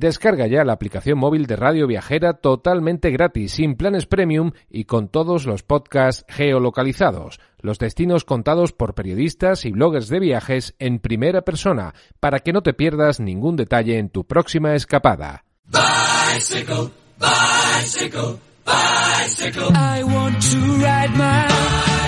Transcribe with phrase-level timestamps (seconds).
[0.00, 5.08] Descarga ya la aplicación móvil de Radio Viajera totalmente gratis, sin planes premium y con
[5.08, 11.42] todos los podcasts geolocalizados, los destinos contados por periodistas y bloggers de viajes en primera
[11.42, 15.44] persona, para que no te pierdas ningún detalle en tu próxima escapada.
[15.66, 19.68] Bicycle, bicycle, bicycle.
[19.76, 21.46] I want to ride my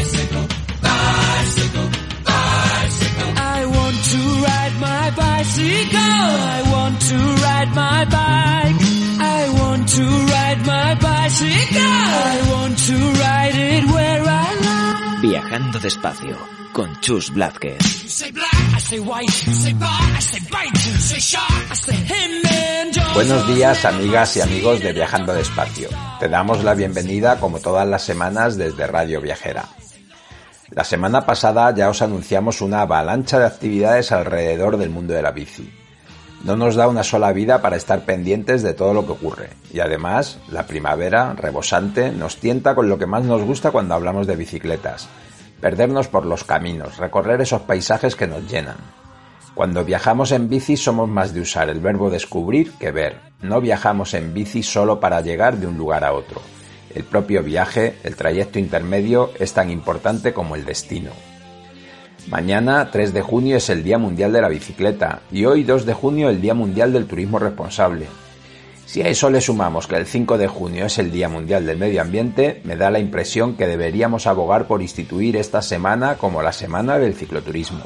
[0.00, 0.48] bicycle,
[0.80, 1.90] bicycle,
[2.24, 3.34] bicycle.
[3.36, 6.71] I want to ride my bicycle.
[7.12, 8.80] I want to ride my bike.
[9.20, 11.80] I want to ride my bicycle.
[11.80, 15.20] I want to ride it where I like.
[15.22, 16.36] Viajando despacio
[16.72, 17.82] con Chus Blázquez.
[18.08, 22.42] Say black, I say white, say bar, I say bite, say shark, I say him
[22.46, 23.14] and Jones.
[23.14, 25.90] Buenos días amigas y amigos de Viajando Despacio.
[26.18, 29.66] Te damos la bienvenida como todas las semanas desde Radio Viajera.
[30.70, 35.30] La semana pasada ya os anunciamos una avalancha de actividades alrededor del mundo de la
[35.30, 35.81] bici.
[36.44, 39.50] No nos da una sola vida para estar pendientes de todo lo que ocurre.
[39.72, 44.26] Y además, la primavera, rebosante, nos tienta con lo que más nos gusta cuando hablamos
[44.26, 45.08] de bicicletas.
[45.60, 48.78] Perdernos por los caminos, recorrer esos paisajes que nos llenan.
[49.54, 53.20] Cuando viajamos en bici somos más de usar el verbo descubrir que ver.
[53.40, 56.40] No viajamos en bici solo para llegar de un lugar a otro.
[56.92, 61.10] El propio viaje, el trayecto intermedio, es tan importante como el destino.
[62.28, 65.92] Mañana, 3 de junio, es el Día Mundial de la Bicicleta y hoy, 2 de
[65.92, 68.06] junio, el Día Mundial del Turismo Responsable.
[68.86, 71.78] Si a eso le sumamos que el 5 de junio es el Día Mundial del
[71.78, 76.52] Medio Ambiente, me da la impresión que deberíamos abogar por instituir esta semana como la
[76.52, 77.84] Semana del Cicloturismo.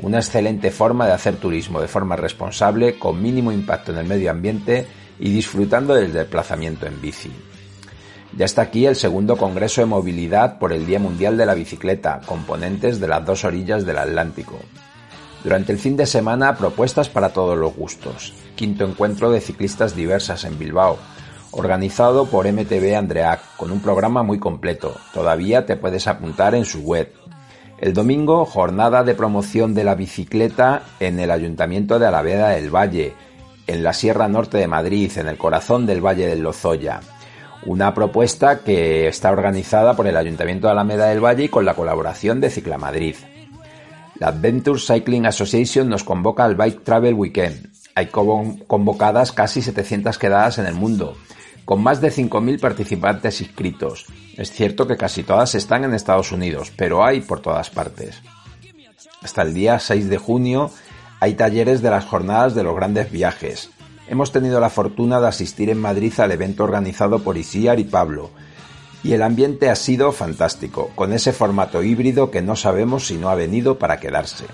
[0.00, 4.30] Una excelente forma de hacer turismo de forma responsable, con mínimo impacto en el medio
[4.30, 4.86] ambiente
[5.18, 7.32] y disfrutando del desplazamiento en bici.
[8.38, 12.20] Ya está aquí el segundo Congreso de Movilidad por el Día Mundial de la Bicicleta,
[12.24, 14.60] componentes de las dos orillas del Atlántico.
[15.42, 18.32] Durante el fin de semana, propuestas para todos los gustos.
[18.54, 20.98] Quinto encuentro de ciclistas diversas en Bilbao,
[21.50, 24.94] organizado por MTB Andreac, con un programa muy completo.
[25.12, 27.12] Todavía te puedes apuntar en su web.
[27.80, 33.14] El domingo, jornada de promoción de la bicicleta en el Ayuntamiento de Alaveda del Valle,
[33.66, 37.00] en la Sierra Norte de Madrid, en el corazón del Valle del Lozoya
[37.64, 41.74] una propuesta que está organizada por el Ayuntamiento de Alameda del Valle y con la
[41.74, 43.16] colaboración de Ciclamadrid.
[44.18, 47.70] La Adventure Cycling Association nos convoca al Bike Travel Weekend.
[47.94, 51.16] Hay convocadas casi 700 quedadas en el mundo,
[51.64, 54.06] con más de 5.000 participantes inscritos.
[54.36, 58.22] Es cierto que casi todas están en Estados Unidos, pero hay por todas partes.
[59.22, 60.70] Hasta el día 6 de junio
[61.20, 63.70] hay talleres de las jornadas de los grandes viajes,
[64.10, 68.30] Hemos tenido la fortuna de asistir en Madrid al evento organizado por Isiar y Pablo,
[69.04, 73.28] y el ambiente ha sido fantástico, con ese formato híbrido que no sabemos si no
[73.28, 74.46] ha venido para quedarse.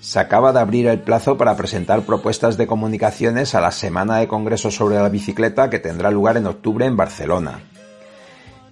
[0.00, 4.28] Se acaba de abrir el plazo para presentar propuestas de comunicaciones a la Semana de
[4.28, 7.64] Congreso sobre la Bicicleta que tendrá lugar en octubre en Barcelona.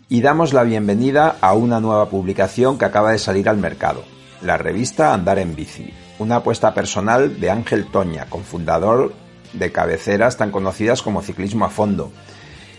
[0.08, 4.04] Y damos la bienvenida a una nueva publicación que acaba de salir al mercado,
[4.42, 9.23] la revista Andar en Bici, una apuesta personal de Ángel Toña, cofundador
[9.54, 12.12] de cabeceras tan conocidas como Ciclismo a Fondo,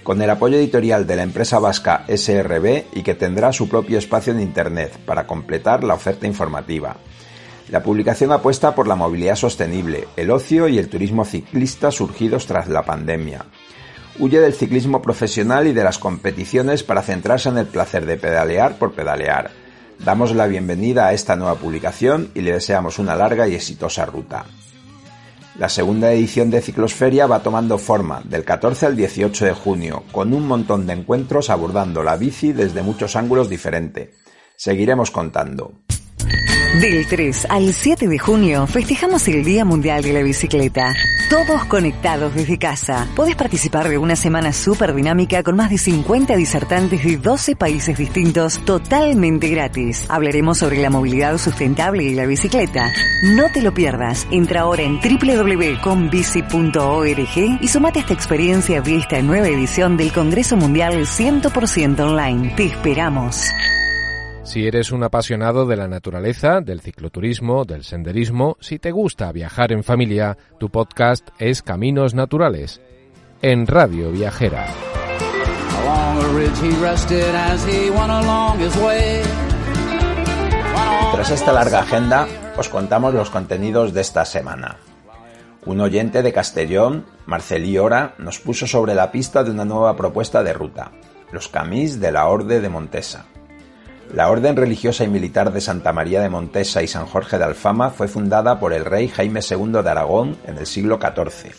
[0.03, 4.33] con el apoyo editorial de la empresa vasca SRB y que tendrá su propio espacio
[4.33, 6.97] en Internet para completar la oferta informativa.
[7.69, 12.67] La publicación apuesta por la movilidad sostenible, el ocio y el turismo ciclista surgidos tras
[12.67, 13.45] la pandemia.
[14.19, 18.77] Huye del ciclismo profesional y de las competiciones para centrarse en el placer de pedalear
[18.77, 19.49] por pedalear.
[19.97, 24.45] Damos la bienvenida a esta nueva publicación y le deseamos una larga y exitosa ruta.
[25.57, 30.33] La segunda edición de Ciclosferia va tomando forma del 14 al 18 de junio, con
[30.33, 34.09] un montón de encuentros abordando la bici desde muchos ángulos diferentes.
[34.57, 35.71] Seguiremos contando.
[36.79, 40.93] Del 3 al 7 de junio festejamos el Día Mundial de la Bicicleta.
[41.29, 43.07] Todos conectados desde casa.
[43.15, 47.97] Podés participar de una semana súper dinámica con más de 50 disertantes de 12 países
[47.97, 50.03] distintos totalmente gratis.
[50.09, 52.91] Hablaremos sobre la movilidad sustentable y la bicicleta.
[53.23, 54.27] No te lo pierdas.
[54.29, 60.57] Entra ahora en www.conbici.org y sumate a esta experiencia de esta nueva edición del Congreso
[60.57, 62.53] Mundial 100% online.
[62.57, 63.45] Te esperamos.
[64.45, 69.71] Si eres un apasionado de la naturaleza, del cicloturismo, del senderismo, si te gusta viajar
[69.71, 72.79] en familia, tu podcast es Caminos Naturales,
[73.41, 74.67] en Radio Viajera.
[81.11, 84.77] Tras esta larga agenda, os contamos los contenidos de esta semana.
[85.65, 90.43] Un oyente de Castellón, Marcelí Ora, nos puso sobre la pista de una nueva propuesta
[90.43, 90.91] de ruta,
[91.31, 93.25] los camís de la Orde de Montesa.
[94.13, 97.89] La Orden Religiosa y Militar de Santa María de Montesa y San Jorge de Alfama
[97.89, 101.53] fue fundada por el rey Jaime II de Aragón en el siglo XIV.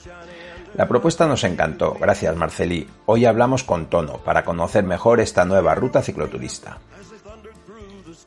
[0.75, 2.87] La propuesta nos encantó, gracias Marcelí.
[3.07, 6.79] Hoy hablamos con tono para conocer mejor esta nueva ruta cicloturista.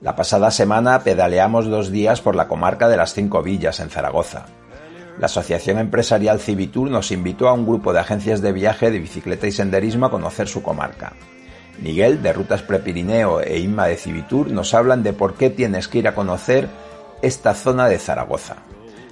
[0.01, 4.45] La pasada semana pedaleamos dos días por la comarca de las Cinco Villas en Zaragoza.
[5.19, 9.47] La Asociación Empresarial Civitur nos invitó a un grupo de agencias de viaje de bicicleta
[9.47, 11.13] y senderismo a conocer su comarca.
[11.81, 15.99] Miguel de Rutas Prepirineo e Inma de Civitur nos hablan de por qué tienes que
[15.99, 16.67] ir a conocer
[17.21, 18.57] esta zona de Zaragoza.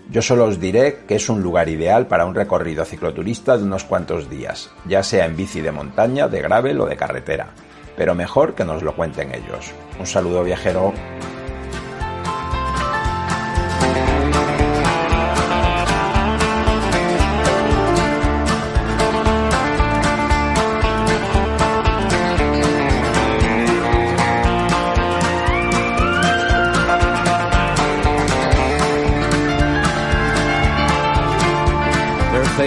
[0.09, 3.83] Yo solo os diré que es un lugar ideal para un recorrido cicloturista de unos
[3.83, 7.49] cuantos días, ya sea en bici de montaña, de gravel o de carretera,
[7.95, 9.71] pero mejor que nos lo cuenten ellos.
[9.99, 10.93] Un saludo viajero.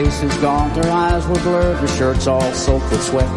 [0.04, 3.28] Faces gaunt, their eyes were blurred, their shirts all soaked with sweat.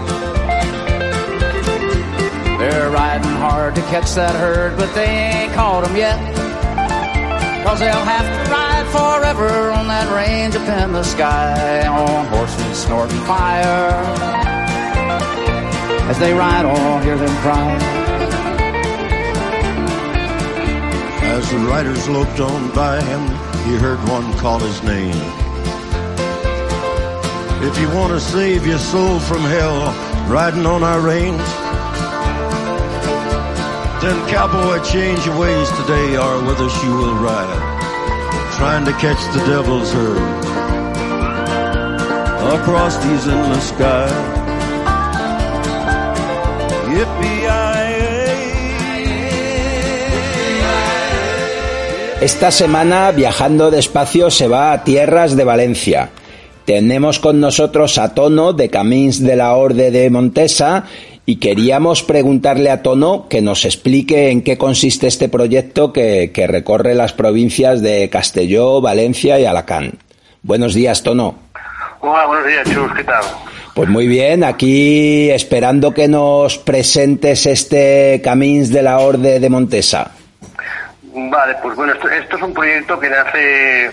[2.60, 6.18] They're riding hard to catch that herd, but they ain't caught 'em yet.
[7.66, 12.78] Cause they'll have to ride forever on that range up in the sky, on horses
[12.78, 13.92] snorting fire.
[16.12, 17.72] As they ride on, hear them cry.
[21.36, 23.24] As the riders loped on by him,
[23.66, 25.43] he heard one call his name.
[27.66, 29.80] If you want to save your soul from hell,
[30.30, 31.48] riding on our range,
[34.02, 37.62] then cowboy, change your ways today, or with us you will ride,
[38.58, 40.18] trying to catch the devil's herd
[42.60, 44.44] across these endless skies.
[52.22, 56.10] Esta semana viajando despacio se va a tierras de Valencia.
[56.66, 60.86] Tenemos con nosotros a Tono de Camins de la Orde de Montesa
[61.26, 66.48] y queríamos preguntarle a Tono que nos explique en qué consiste este proyecto que, que
[66.48, 69.96] recorre las provincias de Castelló, Valencia y Alacant.
[70.42, 71.36] Buenos días, Tono.
[72.00, 73.24] Hola, buenos días, Chus, ¿qué tal?
[73.74, 80.12] Pues muy bien, aquí esperando que nos presentes este Camins de la Orde de Montesa.
[81.14, 83.92] Vale, pues bueno, esto, esto es un proyecto que nace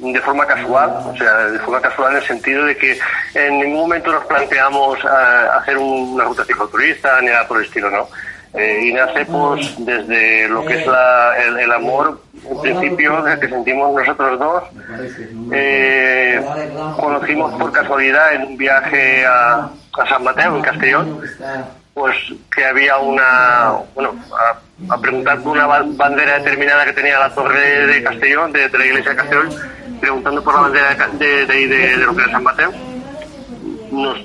[0.00, 2.98] de forma casual, o sea, de forma casual en el sentido de que
[3.34, 7.90] en ningún momento nos planteamos eh, hacer una ruta cicloturista ni nada por el estilo,
[7.90, 8.08] ¿no?
[8.54, 13.48] Eh, y nace pues desde lo que es la, el, el amor, en principio, que
[13.48, 14.64] sentimos nosotros dos.
[15.52, 16.40] Eh,
[16.96, 19.68] conocimos por casualidad en un viaje a,
[19.98, 21.20] a San Mateo, en Castellón,
[21.92, 22.16] pues
[22.54, 24.56] que había una, bueno, a,
[24.88, 28.78] a preguntar por una ba- bandera determinada que tenía la torre de Castellón, de, de
[28.78, 29.48] la iglesia de Castellón,
[30.00, 32.72] preguntando por la bandera de, de, de, de- de lo que era San Mateo.
[33.90, 34.18] Nos,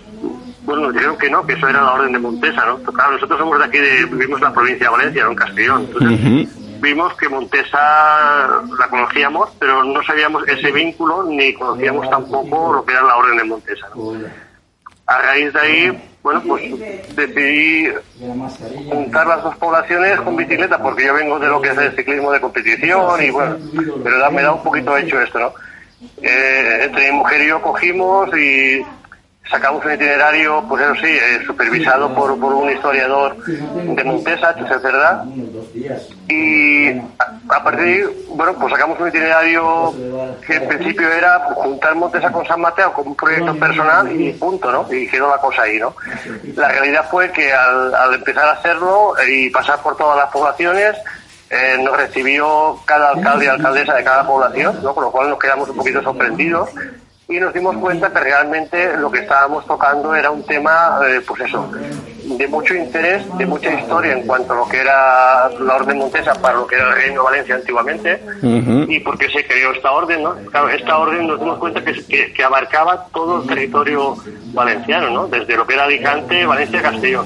[0.63, 2.77] bueno, nos dijeron que no, que eso era la orden de Montesa, ¿no?
[2.83, 5.81] Claro, nosotros somos de aquí, de, vivimos en la provincia de Valencia, no en Castellón.
[5.81, 6.19] Entonces,
[6.81, 12.93] vimos que Montesa la conocíamos, pero no sabíamos ese vínculo ni conocíamos tampoco lo que
[12.93, 13.88] era la orden de Montesa.
[13.95, 14.12] ¿no?
[15.07, 16.63] A raíz de ahí, bueno, pues
[17.15, 17.89] decidí
[18.89, 22.31] juntar las dos poblaciones con bicicleta, porque yo vengo de lo que es el ciclismo
[22.31, 23.57] de competición y bueno,
[24.03, 25.53] pero me da un poquito hecho esto, ¿no?
[26.21, 28.81] Eh, entre mi mujer y yo cogimos y
[29.53, 35.24] sacamos un itinerario, pues eso sí, eh, supervisado por, por un historiador de Montesa, Cerdá,
[36.27, 39.93] y a, partir de ahí, bueno, pues sacamos un itinerario
[40.45, 44.72] que en principio era juntar Montesa con San Mateo como un proyecto personal y punto,
[44.72, 44.91] ¿no?
[44.91, 45.95] Y quedó la cosa ahí, ¿no?
[46.55, 50.98] La realidad fue que al, al empezar a hacerlo y pasar por todas las poblaciones,
[51.51, 54.95] eh, nos recibió cada alcalde y alcaldesa de cada población, ¿no?
[54.95, 56.72] Con lo cual nos quedamos un poquito sorprendidos
[57.33, 61.41] y nos dimos cuenta que realmente lo que estábamos tocando era un tema, eh, pues
[61.41, 61.71] eso,
[62.37, 66.33] de mucho interés, de mucha historia en cuanto a lo que era la Orden Montesa
[66.35, 69.91] para lo que era el Reino de Valencia antiguamente y por qué se creó esta
[69.91, 70.35] orden, ¿no?
[70.51, 74.15] Claro, esta orden nos dimos cuenta que, que, que abarcaba todo el territorio
[74.53, 75.27] valenciano, ¿no?
[75.27, 77.25] Desde lo que era Alicante, Valencia, Castellón.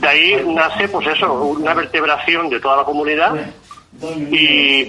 [0.00, 3.32] de ahí nace, pues eso, una vertebración de toda la comunidad
[4.02, 4.88] y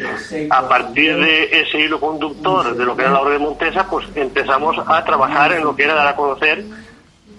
[0.50, 4.76] a partir de ese hilo conductor de lo que era la Orden Montesa, pues empezamos
[4.86, 6.66] a trabajar en lo que era dar a conocer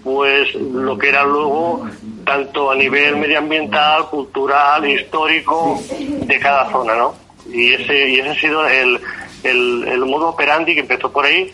[0.03, 1.85] pues lo que era luego
[2.23, 7.13] tanto a nivel medioambiental, cultural, histórico de cada zona, ¿no?
[7.51, 8.99] Y ese, y ese ha sido el,
[9.43, 11.51] el, el modo operandi que empezó por ahí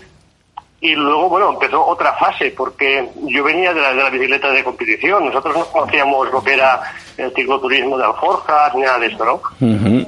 [0.83, 4.63] y luego, bueno, empezó otra fase, porque yo venía de la, de la bicicleta de
[4.65, 5.25] competición.
[5.25, 6.81] Nosotros no conocíamos lo que era
[7.17, 9.41] el cicloturismo de alforjas, ni nada de esto, ¿no?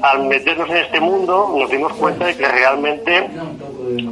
[0.03, 3.29] Al meternos en este mundo, nos dimos cuenta de que realmente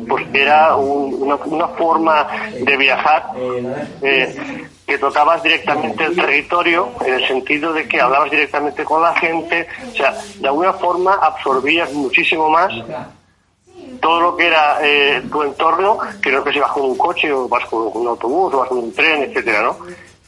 [0.08, 2.28] pues era un- una, una forma
[2.58, 3.26] de viajar
[4.02, 4.34] eh,
[4.88, 9.68] que tocabas directamente el territorio, en el sentido de que hablabas directamente con la gente,
[9.92, 12.72] o sea, de alguna forma absorbías muchísimo más
[14.02, 16.98] todo lo que era eh, tu entorno, que no es que si vas con un
[16.98, 19.78] coche o vas con un autobús o vas con un tren, etcétera, ¿no?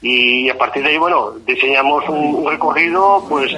[0.02, 3.52] Y a partir de ahí, bueno, diseñamos un, recorrido pues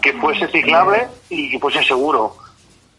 [0.00, 2.36] que fuese ciclable y que fuese seguro.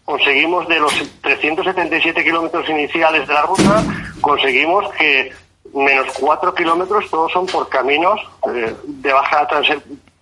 [0.03, 3.83] Conseguimos de los 377 kilómetros iniciales de la ruta,
[4.21, 5.31] conseguimos que
[5.73, 8.19] menos 4 kilómetros todos son por caminos
[8.53, 9.47] eh, de baja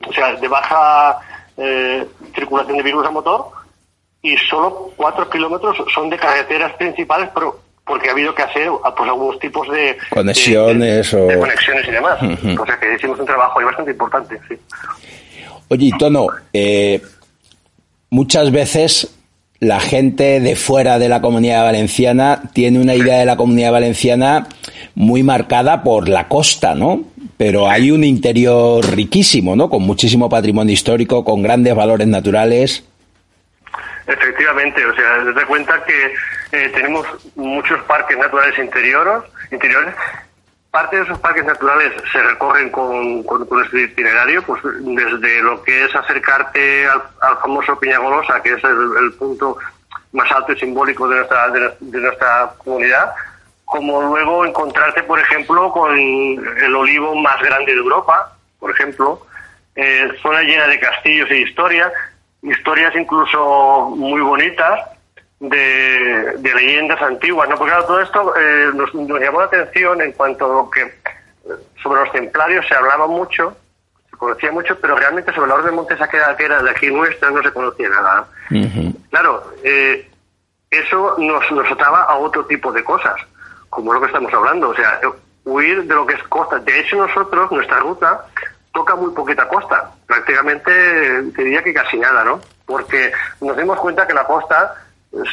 [0.05, 1.17] o sea, de baja
[1.57, 2.05] eh,
[2.35, 3.56] circulación de virus a motor
[4.33, 8.93] y solo 4 kilómetros son de carreteras principales, pero porque ha habido que hacer ah,
[8.93, 11.39] pues algunos tipos de Conexiones de, de o...
[11.39, 12.21] conexiones y demás.
[12.21, 12.61] Ujú.
[12.61, 14.55] O sea que hicimos un trabajo ahí bastante importante, sí.
[15.69, 17.01] Oye, y Tono, eh,
[18.09, 19.13] muchas veces
[19.59, 24.47] la gente de fuera de la comunidad valenciana tiene una idea de la comunidad valenciana
[24.95, 27.03] muy marcada por la costa, ¿no?
[27.37, 29.69] Pero hay un interior riquísimo, ¿no?
[29.69, 32.83] Con muchísimo patrimonio histórico, con grandes valores naturales.
[34.07, 36.15] Efectivamente, o sea, das cuenta que
[36.53, 39.93] eh, tenemos muchos parques naturales interiores, interiores.
[40.71, 45.61] Parte de esos parques naturales se recorren con, con, con este itinerario, pues desde lo
[45.61, 49.57] que es acercarte al, al famoso Piñagolosa, que es el, punto
[50.13, 53.11] más alto y simbólico de nuestra, de, de nuestra comunidad,
[53.65, 59.21] como luego encontrarte, por ejemplo, con el olivo más grande de Europa, por ejemplo,
[59.75, 61.91] eh, zona llena de castillos e historia,
[62.49, 64.79] historias incluso muy bonitas
[65.39, 67.57] de, de leyendas antiguas, ¿no?
[67.57, 70.81] Porque claro, todo esto eh, nos, nos llamó la atención en cuanto a lo que
[70.81, 70.93] eh,
[71.81, 73.55] sobre los templarios se hablaba mucho,
[74.09, 76.87] se conocía mucho, pero realmente sobre la Orden Montesa que era, que era de aquí
[76.87, 78.27] nuestra no se conocía nada.
[79.11, 80.09] Claro, eh,
[80.69, 83.15] eso nos, nos ataba a otro tipo de cosas,
[83.69, 84.99] como lo que estamos hablando, o sea,
[85.45, 86.59] huir de lo que es costa.
[86.59, 88.25] De hecho, nosotros, nuestra ruta,
[88.77, 90.71] toca muy poquita costa, prácticamente
[91.35, 92.39] te diría que casi nada, ¿no?
[92.63, 94.75] Porque nos dimos cuenta que la costa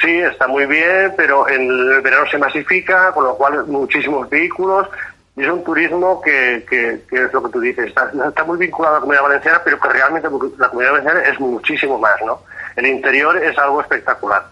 [0.00, 4.88] sí está muy bien, pero en el verano se masifica, con lo cual muchísimos vehículos,
[5.36, 8.56] y es un turismo que, que, que es lo que tú dices, está, está muy
[8.56, 12.40] vinculado a la comunidad valenciana, pero que realmente la comunidad valenciana es muchísimo más, ¿no?
[12.76, 14.42] El interior es algo espectacular,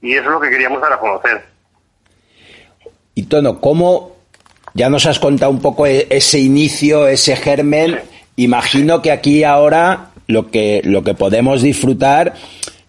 [0.00, 1.44] y eso es lo que queríamos dar a conocer.
[3.14, 4.16] Y Tono, ¿cómo
[4.72, 8.00] ya nos has contado un poco e- ese inicio, ese germen?
[8.36, 12.34] Imagino que aquí ahora lo que, lo que podemos disfrutar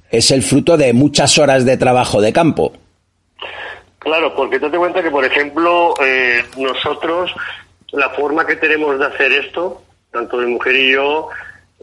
[0.10, 2.74] es el fruto de muchas horas de trabajo de campo.
[4.00, 7.32] Claro, porque te das cuenta que, por ejemplo, eh, nosotros,
[7.92, 9.82] la forma que tenemos de hacer esto,
[10.12, 11.30] tanto mi mujer y yo,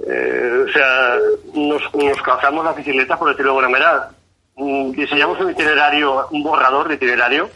[0.07, 1.17] eh, o sea,
[1.55, 4.11] nos, nos calzamos las bicicletas, por decirlo de alguna manera.
[4.57, 7.49] Mm, Diseñamos un itinerario, un borrador de itinerario.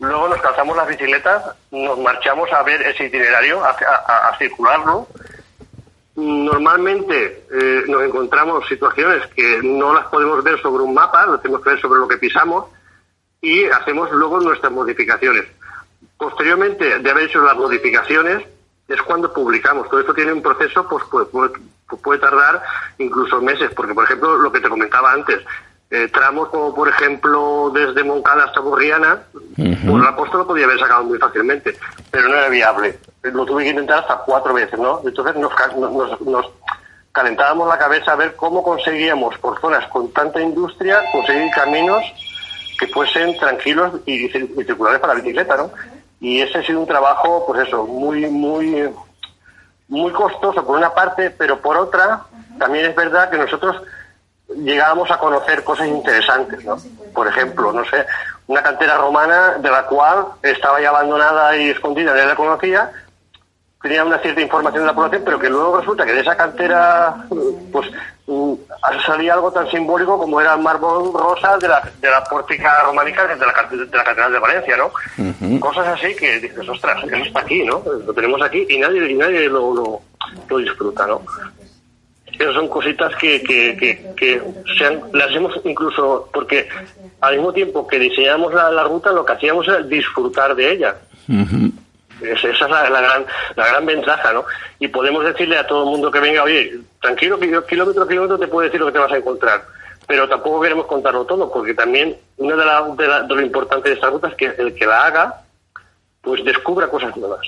[0.00, 5.08] Luego nos calzamos las bicicletas, nos marchamos a ver ese itinerario, a, circularlo.
[6.16, 11.62] Normalmente eh, nos encontramos situaciones que no las podemos ver sobre un mapa, lo tenemos
[11.62, 12.66] que ver sobre lo que pisamos
[13.40, 15.44] y hacemos luego nuestras modificaciones.
[16.16, 18.44] Posteriormente de haber hecho las modificaciones
[18.88, 19.88] es cuando publicamos.
[19.88, 21.52] Todo esto tiene un proceso, pues puede, puede-
[22.02, 22.62] puede tardar
[22.98, 25.40] incluso meses, porque por ejemplo lo que te comentaba antes,
[25.90, 29.22] eh, tramos como por ejemplo desde Moncada hasta Borriana,
[29.86, 31.76] por la costa lo podía haber sacado muy fácilmente,
[32.10, 32.98] pero no era viable.
[33.22, 35.00] Lo tuve que intentar hasta cuatro veces, ¿no?
[35.04, 36.46] Entonces nos, nos, nos
[37.12, 42.04] calentábamos la cabeza a ver cómo conseguíamos por zonas con tanta industria conseguir caminos
[42.78, 45.70] que fuesen tranquilos y circulares para la bicicleta, ¿no?
[46.20, 48.88] Y ese ha sido un trabajo, pues eso, muy, muy,
[49.88, 52.24] muy costoso por una parte, pero por otra,
[52.58, 53.82] también es verdad que nosotros
[54.56, 56.76] llegábamos a conocer cosas interesantes, ¿no?
[57.14, 58.06] Por ejemplo, no sé,
[58.46, 62.90] una cantera romana de la cual estaba ya abandonada y escondida, nadie la conocía,
[63.82, 67.14] tenía una cierta información de la población, pero que luego resulta que de esa cantera,
[67.70, 67.90] pues,
[68.26, 68.54] mm,
[69.06, 73.26] salía algo tan simbólico como era el mármol rosa de la, de la pórtica románica
[73.26, 75.60] de la, de la Catedral de Valencia, ¿no?
[75.60, 77.82] Cosas así que dices, ostras, eso está aquí, ¿no?
[78.06, 80.00] Lo tenemos aquí y nadie, y nadie lo, lo,
[80.48, 81.22] lo disfruta, ¿no?
[82.38, 84.42] Esas son cositas que, que, que, que
[84.78, 86.68] sean, las hemos incluso, porque
[87.20, 90.96] al mismo tiempo que diseñamos la, la ruta, lo que hacíamos era disfrutar de ella.
[92.20, 93.24] Es- esa es la, la gran,
[93.56, 94.44] la gran ventaja, ¿no?
[94.78, 98.08] Y podemos decirle a todo el mundo que venga, oye, tranquilo, que yo kilómetro a
[98.08, 99.64] kilómetro te puedo decir lo que te vas a encontrar.
[100.06, 103.88] Pero tampoco queremos contarlo todo, porque también una de, la, de, la- de lo importante
[103.88, 105.42] de esta ruta es que el que la haga,
[106.22, 107.46] pues descubra cosas nuevas,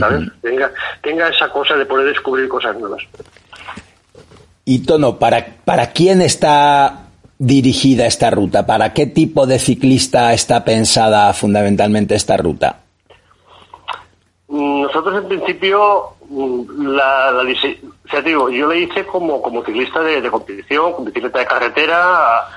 [0.00, 0.28] ¿sabes?
[0.42, 0.70] Tenga,
[1.02, 3.02] tenga esa cosa de poder descubrir cosas nuevas.
[4.68, 7.06] Y Tono, ¿para, ¿para quién está
[7.38, 8.66] dirigida esta ruta?
[8.66, 12.80] ¿Para qué tipo de ciclista está pensada fundamentalmente esta ruta?
[14.48, 20.00] Mm, Nosotros en principio, mm, la, la o digo, yo le hice como, como ciclista
[20.00, 22.48] de, competición, con bicicleta de carretera, a,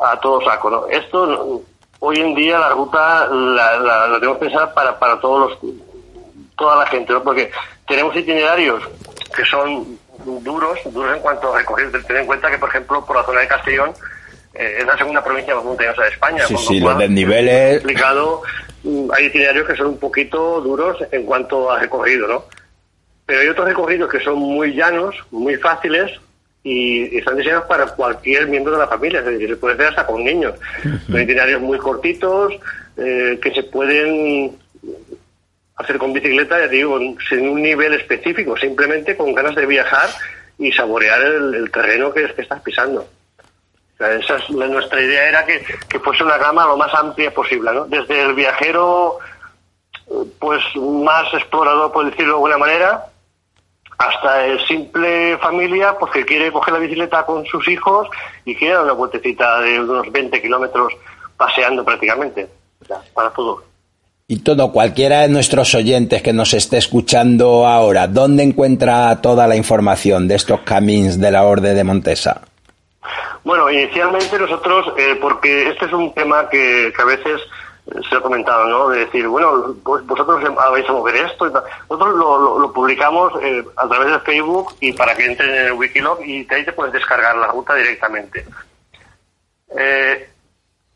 [0.00, 0.86] a todo saco, ¿no?
[0.86, 1.60] Esto,
[1.98, 5.74] hoy en día la ruta la, la tenemos pensada para, para todos los,
[6.56, 7.20] toda la gente, ¿no?
[7.20, 7.50] Porque
[7.88, 8.80] tenemos itinerarios
[9.34, 11.90] que son duros, duros en cuanto a recorrido.
[12.06, 13.92] Ten en cuenta que, por ejemplo, por la zona de Castellón,
[14.54, 16.46] eh, es la segunda provincia más montañosa de España.
[16.46, 17.76] Sí, sí, los desniveles.
[17.76, 18.42] explicado,
[18.84, 22.44] mm, hay itinerarios que son un poquito duros en cuanto a recorrido, ¿no?
[23.26, 26.12] Pero hay otros recorridos que son muy llanos, muy fáciles
[26.62, 29.86] y, y están diseñados para cualquier miembro de la familia, es decir, se puede hacer
[29.86, 30.54] hasta con niños.
[31.06, 32.52] Son itinerarios muy cortitos
[32.96, 34.58] eh, que se pueden
[35.82, 36.98] hacer con bicicleta, ya digo,
[37.28, 40.08] sin un nivel específico, simplemente con ganas de viajar
[40.58, 43.06] y saborear el, terreno que, que estás pisando.
[43.98, 47.72] Esa es la- nuestra idea era que, que fuese una gama lo más amplia posible,
[47.72, 47.84] ¿no?
[47.86, 49.18] Desde el viajero,
[50.38, 53.04] pues más explorador, por decirlo de alguna manera,
[53.98, 58.08] hasta el simple familia, pues quiere coger la bicicleta con sus hijos
[58.44, 60.92] y quiere dar una vueltecita de unos 20 kilómetros
[61.36, 62.48] paseando prácticamente.
[63.14, 63.62] Para todo.
[64.32, 69.56] Y Tono, cualquiera de nuestros oyentes que nos esté escuchando ahora, ¿dónde encuentra toda la
[69.56, 72.40] información de estos caminos de la Orde de Montesa?
[73.44, 77.42] Bueno, inicialmente nosotros, eh, porque este es un tema que, que a veces
[77.88, 78.88] eh, se ha comentado, ¿no?
[78.88, 81.64] De decir, bueno, vosotros habéis a mover esto y tal.
[81.90, 86.24] Nosotros lo, publicamos eh, a través de Facebook y para que entren en el Wikilog
[86.24, 88.46] y de ahí te puedes descargar la ruta directamente.
[89.76, 90.31] Eh,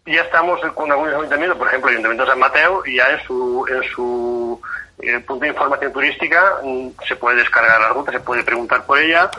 [0.06, 3.26] ya estamos con algunos ayuntamientos, por ejemplo, el Ayuntamiento de San Mateo, y ya en
[3.26, 4.60] su, en su
[5.00, 8.98] eh, punto de información turística mm, se puede descargar la ruta, se puede preguntar por
[8.98, 9.30] ella.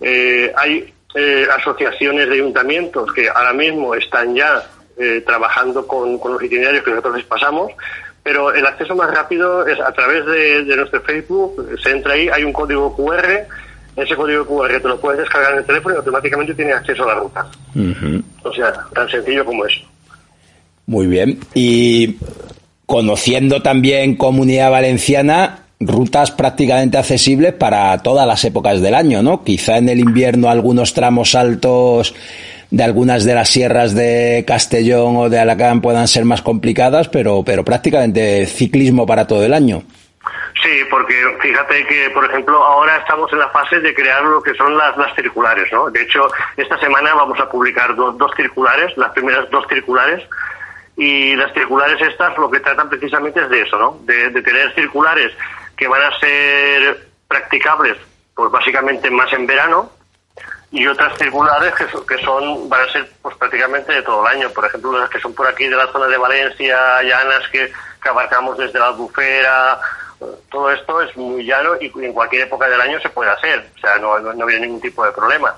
[0.00, 4.62] Eh, hay eh, asociaciones de ayuntamientos que ahora mismo están ya
[4.96, 7.72] eh, trabajando con, con los itinerarios que nosotros les pasamos,
[8.22, 12.28] pero el acceso más rápido es a través de, de nuestro Facebook, se entra ahí,
[12.28, 13.46] hay un código QR,
[13.96, 17.08] ese código QR te lo puedes descargar en el teléfono y automáticamente tienes acceso a
[17.08, 17.46] la ruta.
[18.42, 19.93] O sea, tan sencillo como eso.
[20.86, 21.38] Muy bien.
[21.54, 22.16] Y
[22.86, 29.42] conociendo también Comunidad Valenciana, rutas prácticamente accesibles para todas las épocas del año, ¿no?
[29.44, 32.14] Quizá en el invierno algunos tramos altos
[32.70, 37.42] de algunas de las sierras de Castellón o de Alacant puedan ser más complicadas, pero,
[37.44, 39.82] pero prácticamente ciclismo para todo el año.
[40.62, 44.54] Sí, porque fíjate que, por ejemplo, ahora estamos en la fase de crear lo que
[44.54, 45.90] son las, las circulares, ¿no?
[45.90, 46.20] De hecho,
[46.56, 50.22] esta semana vamos a publicar do- dos circulares, las primeras dos circulares,
[50.96, 53.98] y las circulares estas lo que tratan precisamente es de eso, ¿no?
[54.02, 55.32] De, de tener circulares
[55.76, 57.96] que van a ser practicables,
[58.34, 59.90] pues básicamente más en verano,
[60.70, 64.50] y otras circulares que son, que van a ser pues prácticamente de todo el año.
[64.50, 68.08] Por ejemplo, las que son por aquí de la zona de Valencia, llanas que, que
[68.08, 69.80] abarcamos desde la albufera,
[70.50, 73.70] todo esto es muy llano y en cualquier época del año se puede hacer.
[73.76, 75.54] O sea, no, no, no había ningún tipo de problema.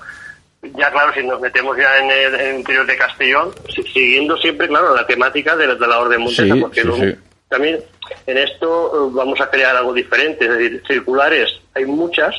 [0.63, 4.35] Ya claro, si nos metemos ya en el, en el interior de Castellón, si- siguiendo
[4.37, 7.15] siempre, claro, la temática de, la- de la Orden Montesa, Sí, porque sí, luego sí.
[7.47, 7.79] también
[8.25, 12.35] en esto eh, vamos a crear algo diferente, es decir, circulares hay muchas,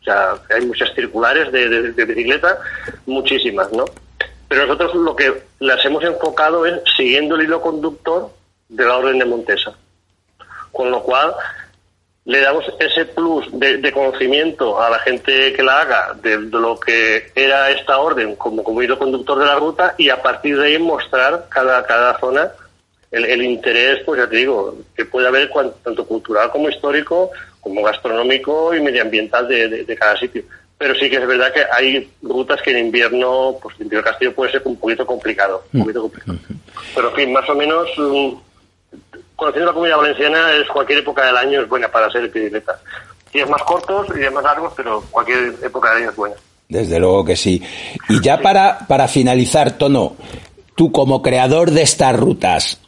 [0.00, 2.58] o sea, hay muchas circulares de, de- de bicicleta,
[3.06, 3.84] muchísimas, ¿no?
[4.48, 8.30] Pero nosotros lo que las hemos enfocado es siguiendo el hilo conductor
[8.68, 9.72] de la Orden de Montesa.
[10.72, 11.32] Con lo cual,
[12.26, 16.58] le damos ese plus de, de conocimiento a la gente que la haga de, de
[16.58, 20.58] lo que era esta orden como, como hilo conductor de la ruta y a partir
[20.58, 22.52] de ahí mostrar cada, cada zona
[23.10, 27.30] el, el interés, pues ya te digo, que puede haber cuan- tanto cultural como histórico,
[27.60, 30.44] como gastronómico y medioambiental de, de- cada sitio.
[30.78, 34.12] Pero sí que es verdad que hay rutas que en invierno, pues el interior del
[34.12, 35.64] castillo puede ser un poquito complicado.
[35.72, 36.38] Un poquito complicado.
[36.94, 38.32] Pero en fin, más o menos, mm,
[39.40, 42.78] conociendo la comunidad valenciana, es cualquier época del año es buena para hacer bicicleta.
[43.32, 46.36] Días más cortos y días más largos, pero cualquier época del año es buena.
[46.68, 47.62] Desde luego que sí.
[48.08, 50.14] Y ya para, para finalizar, Tono,
[50.76, 52.80] tú como creador de estas rutas,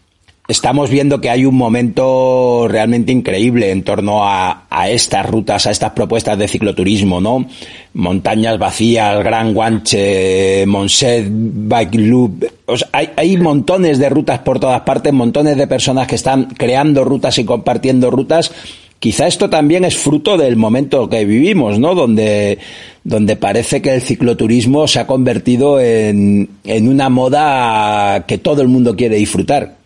[0.48, 5.92] estamos viendo que hay un momento realmente increíble en torno a, estas rutas, a estas
[5.92, 7.46] propuestas de cicloturismo, ¿no?
[7.94, 12.44] Montañas vacías, Gran Guanche, Monset, Bike Loop.
[12.90, 17.38] hay, hay montones de rutas por todas partes, montones de personas que están creando rutas
[17.38, 18.52] y compartiendo rutas.
[18.98, 21.94] Quizá esto también es fruto del momento que vivimos, ¿no?
[21.94, 22.58] Donde,
[23.02, 28.68] donde parece que el cicloturismo se ha convertido en, en una moda que todo el
[28.68, 29.81] mundo quiere disfrutar.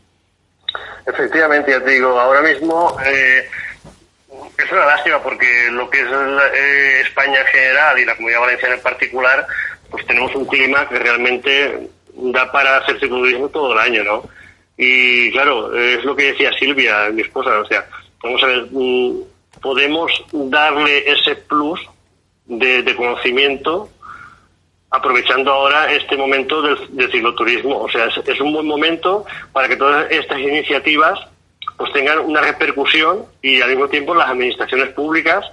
[1.07, 3.49] Efectivamente, ya te digo, ahora mismo eh,
[4.59, 8.75] es una lástima porque lo que es eh, España en general y la Comunidad Valenciana
[8.75, 9.47] en particular,
[9.89, 14.25] pues tenemos un clima que realmente da para hacer ciclismo todo el año, ¿no?
[14.77, 17.87] Y claro, es lo que decía Silvia, mi esposa, o sea,
[18.23, 19.21] vamos a ver, mm,
[19.63, 21.81] podemos darle ese plus
[22.47, 23.91] de conocimiento
[24.91, 27.83] aprovechando ahora este momento del, cicloturismo.
[27.83, 31.19] O sea, es, un buen momento para que todas estas iniciativas
[31.77, 35.45] pues tengan una repercusión y al mismo tiempo las administraciones públicas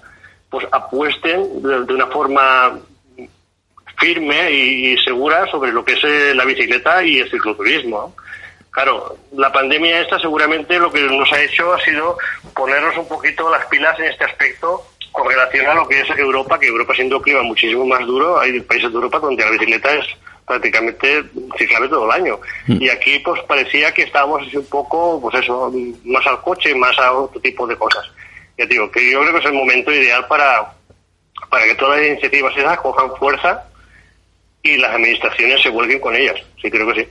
[0.49, 2.79] pues apuesten de, una forma
[3.97, 8.15] firme y, segura sobre lo que es eh, la bicicleta y el cicloturismo.
[8.69, 12.17] Claro, la pandemia esta seguramente lo que nos ha hecho ha sido
[12.55, 16.59] ponernos un poquito las pilas en este aspecto con relación a lo que es Europa,
[16.59, 19.93] que Europa siendo un clima muchísimo más duro, hay países de Europa donde la bicicleta
[19.93, 20.05] es
[20.45, 21.23] prácticamente
[21.55, 22.39] ciclable todo el año.
[22.67, 22.81] Mm.
[22.81, 25.71] Y aquí pues parecía que estábamos así un poco, pues eso,
[26.03, 28.03] más al coche, más a otro tipo de cosas.
[28.57, 30.73] Ya digo, que yo creo que es el momento ideal para,
[31.47, 33.63] para que todas las iniciativas esas cojan fuerza
[34.63, 36.41] y las administraciones se vuelquen con ellas.
[36.59, 37.07] Sí, creo que sí.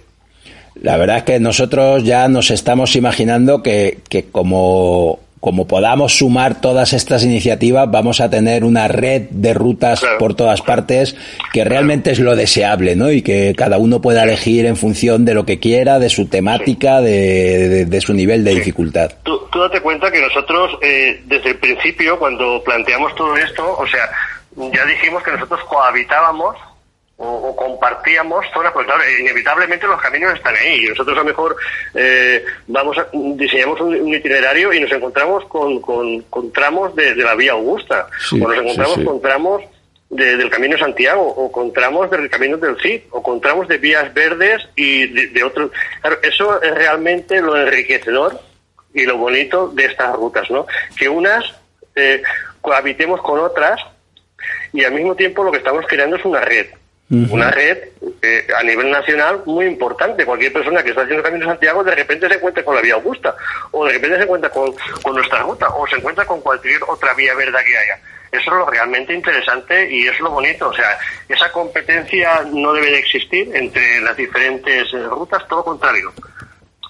[0.74, 6.60] La verdad es que nosotros ya nos estamos imaginando que, que como como podamos sumar
[6.60, 11.16] todas estas iniciativas, vamos a tener una red de rutas por todas partes
[11.52, 13.10] que realmente es lo deseable, ¿no?
[13.10, 17.00] Y que cada uno pueda elegir en función de lo que quiera, de su temática,
[17.00, 19.10] de, de, su nivel de dificultad.
[19.24, 24.08] Tú, date cuenta que nosotros, eh, desde el principio, cuando planteamos todo esto, o sea,
[24.72, 26.54] ya dijimos que nosotros cohabitábamos
[27.24, 30.84] o, compartíamos zonas, porque claro, inevitablemente los caminos están ahí.
[30.84, 31.56] Y nosotros a lo mejor
[31.94, 37.52] eh, vamos a, diseñamos un, itinerario y nos encontramos con, con, tramos de, la vía
[37.52, 39.62] Augusta, o nos encontramos con tramos
[40.10, 43.78] del Camino de Santiago, o con tramos del Camino del Cid, o con tramos de
[43.78, 45.70] vías verdes y de, otros.
[46.00, 48.38] Claro, eso es realmente lo enriquecedor
[48.92, 50.66] y lo bonito de estas rutas, ¿no?
[50.98, 51.44] Que unas
[51.94, 52.22] eh,
[52.60, 53.80] cohabitemos con otras
[54.72, 56.66] y al mismo tiempo lo que estamos creando es una red
[57.12, 57.76] una red
[58.22, 60.24] eh, a nivel nacional muy importante.
[60.24, 62.94] Cualquier persona que está haciendo Camino de Santiago de repente se encuentra con la vía
[62.94, 63.36] Augusta,
[63.70, 64.74] o de repente se encuentra con,
[65.14, 67.98] nuestra ruta, o se encuentra con cualquier otra vía verde que haya.
[68.32, 70.68] Eso es lo realmente interesante y es lo bonito.
[70.68, 70.98] O sea,
[71.28, 76.12] esa competencia no debe de existir entre las diferentes eh, rutas, todo lo contrario.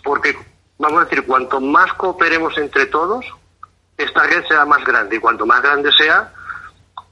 [0.05, 0.37] Porque,
[0.79, 3.27] vamos a decir, cuanto más cooperemos entre todos,
[3.99, 6.33] esta red será más grande y cuanto más grande sea,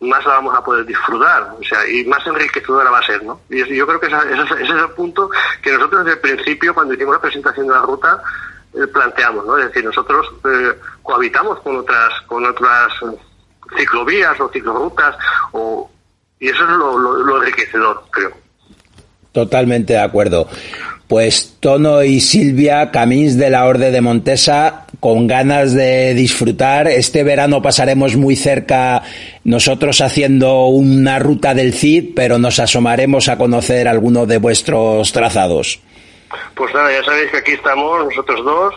[0.00, 3.40] más la vamos a poder disfrutar, o sea, y más enriquecedora va a ser, ¿no?
[3.50, 5.30] Y yo creo que ese, es el punto
[5.62, 8.22] que nosotros desde el principio, cuando hicimos la presentación de la ruta,
[8.74, 9.58] eh, planteamos, ¿no?
[9.58, 12.92] Es decir, nosotros eh, cohabitamos con otras, con otras
[13.76, 15.16] ciclovías o ciclorutas,
[15.52, 15.90] o,
[16.38, 18.32] y eso es lo enriquecedor, creo.
[19.32, 20.48] Totalmente de acuerdo.
[21.06, 26.86] Pues Tono y Silvia, Camins de la Orde de Montesa, con ganas de disfrutar.
[26.88, 29.02] Este verano pasaremos muy cerca
[29.44, 35.80] nosotros haciendo una ruta del CID, pero nos asomaremos a conocer alguno de vuestros trazados.
[36.54, 38.74] Pues nada, ya sabéis que aquí estamos nosotros dos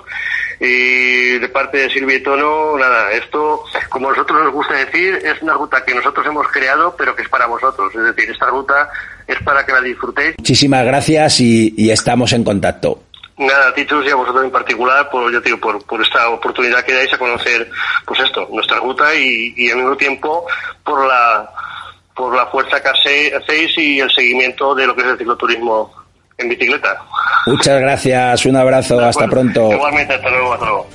[0.59, 5.41] y de parte de Silvia y Tono, nada, esto, como nosotros nos gusta decir, es
[5.41, 7.93] una ruta que nosotros hemos creado, pero que es para vosotros.
[7.93, 8.89] Es decir, esta ruta
[9.27, 10.35] es para que la disfrutéis.
[10.37, 13.03] Muchísimas gracias y, estamos en contacto.
[13.37, 16.93] Nada, Titus y a vosotros en particular, por, yo digo, por, por esta oportunidad que
[16.93, 17.69] dais a conocer,
[18.05, 20.45] pues esto, nuestra ruta y, y al mismo tiempo
[20.83, 21.49] por la,
[22.15, 25.91] por la fuerza que hacéis y el seguimiento de lo que es el cicloturismo
[26.37, 27.01] en bicicleta.
[27.47, 29.71] Muchas gracias, un abrazo, hasta pronto.
[29.71, 30.87] Igualmente, hasta luego, hasta luego.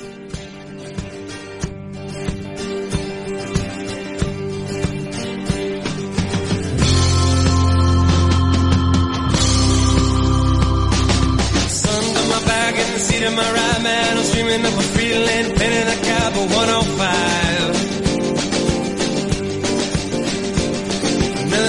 [14.48, 17.08] Streaming up a feeling, penning a cab for 105.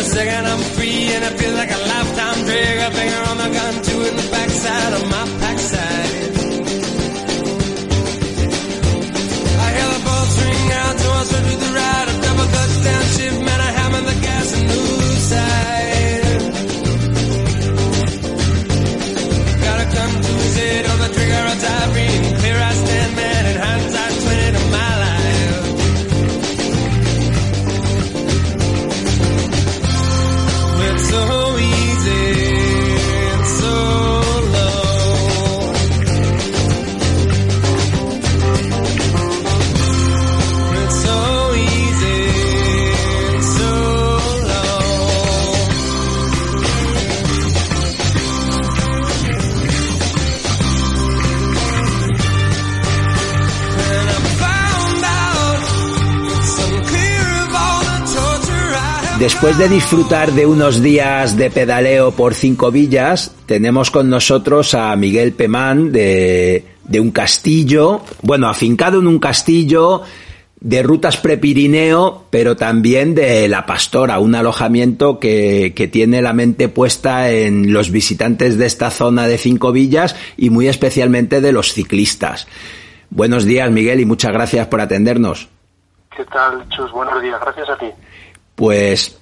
[0.02, 2.80] second I'm free and it feels like a lifetime drag.
[2.80, 5.38] A finger on the gun, two in the backside of my
[59.19, 64.95] Después de disfrutar de unos días de pedaleo por cinco villas, tenemos con nosotros a
[64.95, 70.03] Miguel Pemán de, de un castillo, bueno, afincado en un castillo
[70.62, 76.69] de rutas prepirineo, pero también de La Pastora, un alojamiento que, que, tiene la mente
[76.69, 81.73] puesta en los visitantes de esta zona de Cinco Villas y muy especialmente de los
[81.73, 82.47] ciclistas.
[83.10, 85.49] Buenos días, Miguel, y muchas gracias por atendernos.
[86.15, 86.89] ¿Qué tal, Chus?
[86.93, 87.88] Buenos días, gracias a ti.
[88.60, 89.17] Pues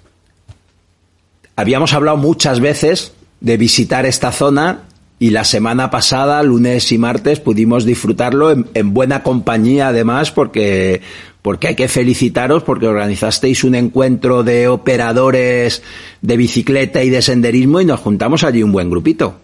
[1.56, 4.86] habíamos hablado muchas veces de visitar esta zona
[5.19, 11.04] y la semana pasada, lunes y martes, pudimos disfrutarlo en, en, buena compañía, además, porque,
[11.43, 15.84] porque hay que felicitaros porque organizasteis un encuentro de operadores
[16.23, 19.36] de bicicleta y de senderismo y nos juntamos allí un buen grupito.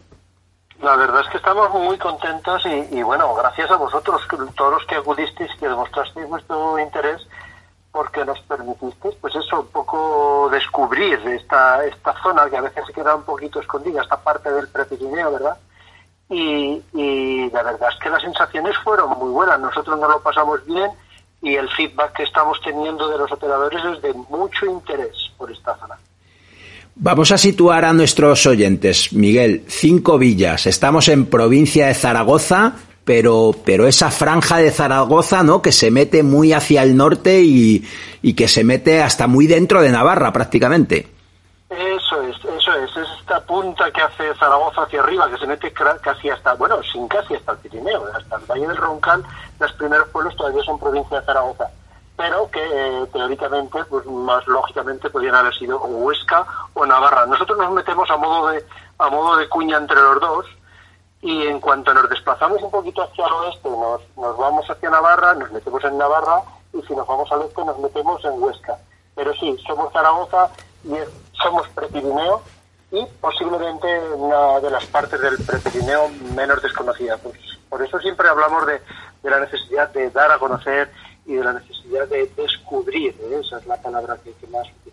[0.81, 4.23] La verdad es que estamos muy contentos y, y bueno, gracias a vosotros,
[4.57, 7.21] todos los que acudisteis, que demostrasteis vuestro interés,
[7.93, 12.91] porque nos permitisteis, pues eso, un poco descubrir esta, esta zona que a veces se
[12.91, 15.55] queda un poquito escondida, esta parte del Prepirineo, ¿verdad?
[16.27, 19.59] Y, y la verdad es que las sensaciones fueron muy buenas.
[19.59, 20.89] Nosotros nos lo pasamos bien
[21.43, 25.77] y el feedback que estamos teniendo de los operadores es de mucho interés por esta
[25.77, 25.95] zona.
[26.95, 30.65] Vamos a situar a nuestros oyentes, Miguel, cinco villas.
[30.65, 32.73] Estamos en provincia de Zaragoza,
[33.05, 35.61] pero, pero esa franja de Zaragoza, ¿no?
[35.61, 37.87] Que se mete muy hacia el norte y,
[38.21, 41.09] y que se mete hasta muy dentro de Navarra, prácticamente.
[41.69, 45.71] Eso es, eso es, es esta punta que hace Zaragoza hacia arriba, que se mete
[45.71, 49.23] casi hasta, bueno, sin casi hasta el Pirineo, hasta el Valle del Roncal,
[49.59, 51.67] los primeros pueblos todavía son provincia de Zaragoza,
[52.15, 57.25] pero que eh, teóricamente, pues más lógicamente podrían haber sido Huesca o Navarra.
[57.25, 58.63] Nosotros nos metemos a modo de,
[58.99, 60.45] a modo de cuña entre los dos,
[61.23, 65.33] y en cuanto nos desplazamos un poquito hacia el oeste, nos, nos vamos hacia Navarra,
[65.35, 68.77] nos metemos en Navarra, y si nos vamos al este nos metemos en Huesca.
[69.15, 70.49] Pero sí, somos Zaragoza
[70.83, 72.41] y es, somos Prepirineo
[72.91, 77.15] y posiblemente una de las partes del Prepirineo menos desconocida.
[77.17, 78.81] Pues por eso siempre hablamos de,
[79.23, 80.91] de, la necesidad de dar a conocer
[81.25, 83.15] y de la necesidad de descubrir.
[83.21, 83.39] ¿eh?
[83.39, 84.92] Esa es la palabra que, que más utilizamos.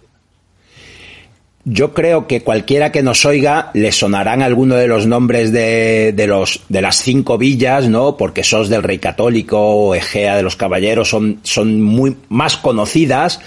[1.64, 6.26] Yo creo que cualquiera que nos oiga le sonarán alguno de los nombres de, de,
[6.26, 8.16] los, de las cinco villas, ¿no?
[8.16, 13.40] Porque sos del Rey Católico o Egea de los Caballeros son, son muy más conocidas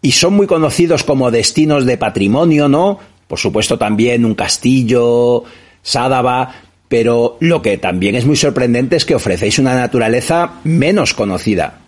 [0.00, 2.98] y son muy conocidos como destinos de patrimonio, ¿no?
[3.28, 5.44] Por supuesto también un castillo,
[5.82, 6.54] Sádava,
[6.88, 11.80] pero lo que también es muy sorprendente es que ofrecéis una naturaleza menos conocida.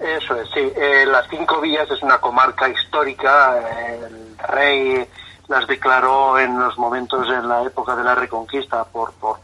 [0.00, 0.72] Eso es, sí.
[0.74, 3.58] Eh, las cinco villas es una comarca histórica.
[3.58, 5.06] Eh, el rey
[5.46, 9.38] las declaró en los momentos en la época de la Reconquista por, por,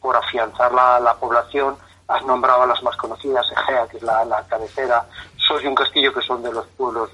[0.00, 1.76] por afianzar la, la población.
[2.08, 5.76] Has nombrado a las más conocidas, Egea, que es la, la cabecera, Sos y un
[5.76, 7.10] castillo, que son de los pueblos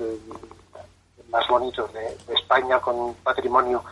[1.28, 3.84] más bonitos de, España, con un patrimonio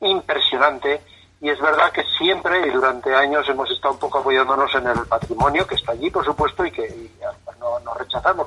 [0.00, 1.00] impresionante
[1.40, 5.06] y es verdad que siempre y durante años hemos estado un poco apoyándonos en el
[5.06, 7.10] patrimonio que está allí, por supuesto, y que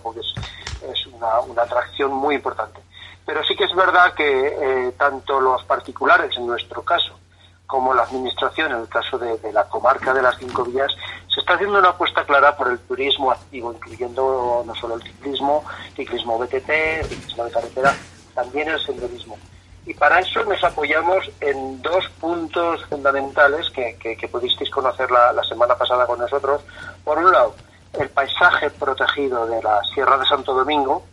[0.02, 2.80] porque es, una, atracción muy importante.
[3.26, 7.18] Pero sí que es verdad que eh, tanto los particulares, en nuestro caso,
[7.66, 10.92] como la administración, en el caso de, la comarca de las cinco vías,
[11.34, 15.64] se está haciendo una apuesta clara por el turismo activo, incluyendo no solo el ciclismo,
[15.96, 17.94] ciclismo BTT, ciclismo de carretera,
[18.34, 19.38] también el senderismo.
[19.86, 26.06] Y para eso nos apoyamos en dos puntos fundamentales que, pudisteis conocer la, semana pasada
[26.06, 26.62] con nosotros.
[27.06, 27.56] Por un lado,
[28.00, 31.04] el paisaje protegido de la Sierra de Santo Domingo,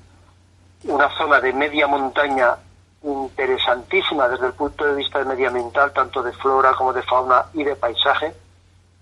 [0.85, 2.57] una zona de media montaña
[3.03, 7.77] interesantísima desde el punto de vista medioambiental, tanto de flora como de fauna y de
[7.77, 8.35] paisaje.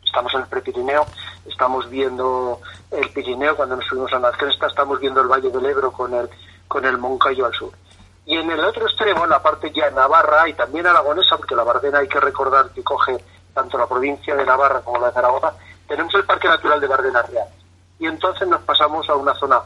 [0.05, 1.07] Estamos en el Prepirineo,
[1.47, 5.65] estamos viendo el Pirineo cuando nos subimos a las crestas, estamos viendo el Valle del
[5.65, 6.29] Ebro con el,
[6.69, 7.73] con el Moncayo al sur.
[8.27, 11.65] Y en el otro extremo, en la parte ya navarra y también aragonesa, porque la
[11.65, 13.17] Bardena hay que recordar que coge
[13.53, 15.55] tanto la provincia de Navarra como la de Zaragoza,
[15.89, 17.49] tenemos el Parque Natural de Bardena Real.
[18.03, 19.61] Y entonces nos pasamos a una zona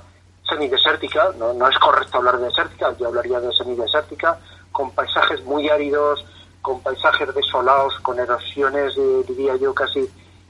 [0.47, 4.39] semidesértica, no, no es correcto hablar de desértica, yo hablaría de semidesértica,
[4.73, 6.23] con paisajes muy áridos,
[6.61, 10.07] con paisajes desolados, con erosiones, eh, diría yo, casi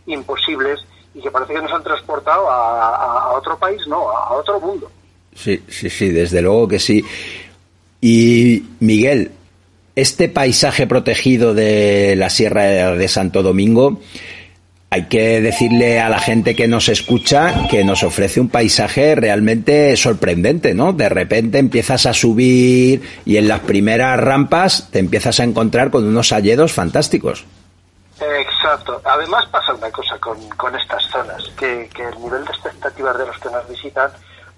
[0.07, 0.81] imposibles,
[1.14, 4.90] y que parece que nos han transportado a, otro país, no, a otro mundo.
[5.37, 7.05] Sí, sí, sí, desde luego que sí.
[8.01, 9.31] Y Miguel,
[9.94, 14.01] este paisaje protegido de la Sierra de Santo Domingo,
[14.96, 19.94] hay que decirle a la gente que nos escucha que nos ofrece un paisaje realmente
[19.94, 20.94] sorprendente, ¿no?
[20.94, 26.06] De repente empiezas a subir y en las primeras rampas te empiezas a encontrar con
[26.06, 27.44] unos alledos fantásticos.
[28.18, 29.02] Exacto.
[29.04, 33.26] Además pasa una cosa con, con estas zonas, que, que el nivel de expectativas de
[33.26, 34.11] los que nos visitan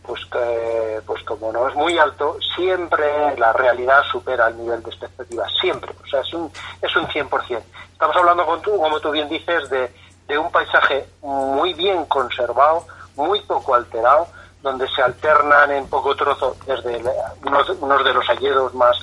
[0.07, 3.05] pues que, pues como no es muy alto, siempre
[3.37, 7.61] la realidad supera el nivel de expectativa, siempre, o sea, es un, es un 100%.
[7.93, 9.91] Estamos hablando, con tú, como tú bien dices, de,
[10.29, 12.87] de un paisaje muy bien conservado,
[13.17, 14.29] muy poco alterado,
[14.63, 17.03] donde se alternan en poco trozo desde
[17.45, 18.97] unos, de los hayedos más,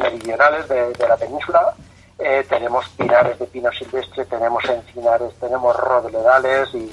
[0.00, 1.74] meridionales de, la península.
[2.18, 6.90] Eh, tenemos pinares de pino silvestre, tenemos encinares, tenemos robledales y,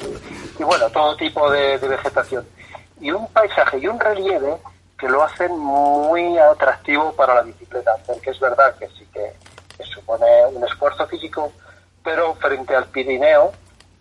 [0.59, 2.45] y bueno, todo tipo de vegetación
[3.03, 4.57] y un paisaje y un relieve
[4.97, 9.33] que lo hacen muy atractivo para la bicicleta, porque es verdad que sí que,
[9.83, 11.51] supone un esfuerzo físico,
[12.01, 13.51] pero frente al Pirineo,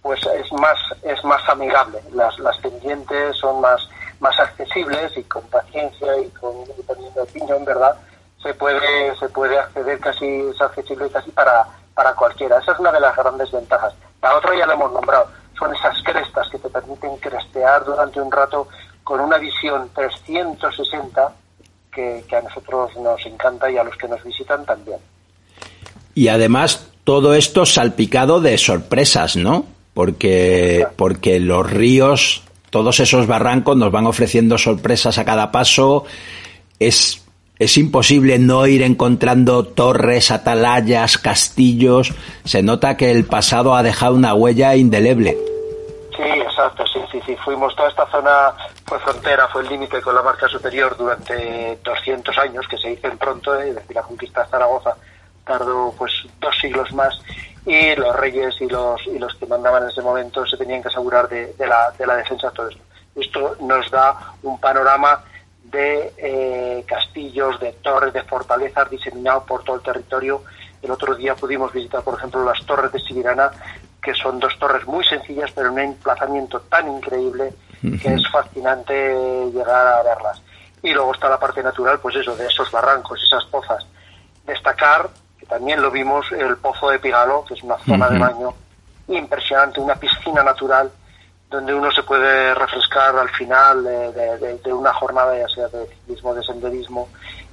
[0.03, 2.01] pues es más es más amigable.
[2.13, 3.89] Las, las pendientes son más
[4.21, 7.97] más accesibles y con paciencia y con y poniendo en verdad,
[8.43, 12.59] se puede se puede acceder casi es accesible casi para para cualquiera.
[12.59, 13.95] Esa es una de las grandes ventajas.
[14.21, 18.31] La otra ya la hemos nombrado, son esas crestas que te permiten crestear durante un
[18.31, 18.69] rato
[19.05, 21.33] con una visión 360
[21.93, 24.99] que, a nosotros nos encanta y a los que nos visitan también.
[26.15, 29.67] Y además todo esto salpicado de sorpresas, ¿no?
[29.95, 36.05] Porque, porque los ríos, todos esos barrancos nos van ofreciendo sorpresas a cada paso.
[36.79, 37.23] Es,
[37.59, 42.15] es imposible no ir encontrando torres, atalayas, castillos.
[42.45, 45.37] Se nota que el pasado ha dejado una huella indeleble.
[46.17, 47.37] Sí, exacto, sí, sí, sí.
[47.45, 48.55] Fuimos toda esta zona,
[48.87, 53.07] fue frontera, fue el límite con la marca superior durante 200 años, que se hizo
[53.07, 53.69] en pronto, ¿eh?
[53.69, 54.97] es decir, la conquista de Zaragoza
[55.45, 57.21] tardó pues dos siglos más
[57.65, 60.89] y los reyes y los y los que mandaban en ese momento se tenían que
[60.89, 62.83] asegurar de, la, de la defensa de todo esto.
[63.15, 65.23] Esto nos da un panorama
[65.65, 70.43] de eh, castillos, de torres, de fortalezas diseminados por todo el territorio.
[70.83, 73.51] El otro día pudimos visitar, por ejemplo, las torres de Sibirana,
[74.03, 78.93] que son dos torres muy sencillas, pero en un emplazamiento tan increíble que es fascinante
[79.53, 80.43] llegar a verlas.
[80.83, 83.87] Y luego está la parte natural, pues eso, de esos barrancos, esas pozas.
[84.45, 85.09] Destacar,
[85.53, 88.55] también lo vimos, el Pozo de Pigalo, que es una zona de baño
[89.09, 90.91] impresionante, una piscina natural
[91.51, 96.43] donde uno se puede refrescar al final de, una jornada, ya sea de ciclismo, de
[96.43, 97.11] senderismo,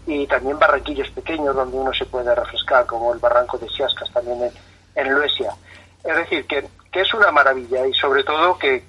[0.07, 4.43] y también barranquillos pequeños donde uno se puede refrescar, como el barranco de Siascas, también
[4.43, 4.51] en,
[4.95, 5.53] en Luesia.
[6.01, 8.81] Es decir, que, es una maravilla y sobre todo que,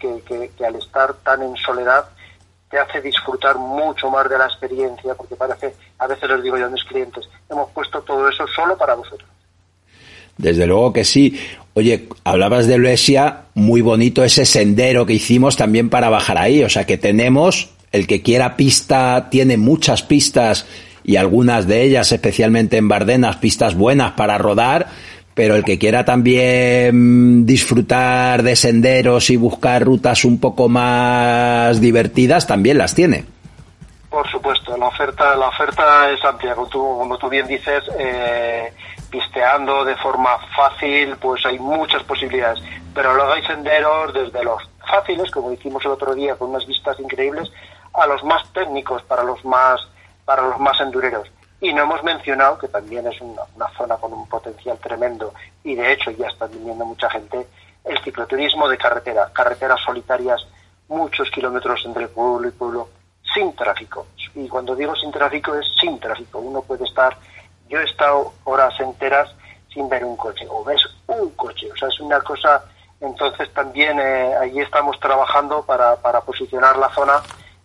[0.65, 2.09] al estar tan en soledad
[2.71, 6.67] te hace disfrutar mucho más de la experiencia, porque parece, a veces les digo yo
[6.67, 9.29] a mis clientes, hemos puesto todo eso solo para vosotros.
[10.37, 11.39] Desde luego que sí.
[11.75, 16.63] Oye, hablabas de Luesia, muy bonito ese sendero que hicimos también para bajar ahí.
[16.65, 20.67] O sea que tenemos, el que quiera pista, tiene muchas pistas
[21.05, 24.89] y algunas de ellas, especialmente en Bardenas, pistas buenas para rodar
[25.41, 32.47] pero el que quiera también disfrutar de senderos y buscar rutas un poco más divertidas
[32.47, 33.25] también las tiene.
[34.11, 38.71] Por supuesto, la oferta, la oferta es amplia, como tú, como tú bien dices, eh,
[39.09, 42.63] pisteando de forma fácil, pues hay muchas posibilidades,
[42.95, 47.01] pero luego hay senderos desde los fáciles, como hicimos el otro día, con unas vistas
[47.01, 47.51] increíbles,
[47.95, 49.81] a los más técnicos, para los más,
[50.27, 51.31] para los más endureros.
[51.61, 55.93] Y no hemos mencionado, que también es una, zona con un potencial tremendo, y de
[55.93, 57.47] hecho ya está viniendo mucha gente,
[57.85, 60.47] el cicloturismo de carretera, carreteras solitarias,
[60.89, 62.89] muchos kilómetros entre pueblo y pueblo,
[63.35, 64.07] sin tráfico.
[64.35, 66.39] Y cuando digo sin tráfico es sin tráfico.
[66.39, 67.17] Uno puede estar,
[67.69, 69.31] yo he estado horas enteras
[69.73, 72.65] sin ver un coche, o ves un coche, o sea, es una cosa,
[73.01, 77.23] entonces también eh, allí estamos trabajando para, para posicionar la zona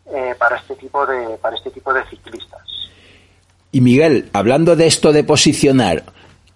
[0.08, 2.62] eh, para este tipo de para este tipo de ciclistas.
[3.76, 6.04] Y Miguel, hablando de esto de posicionar,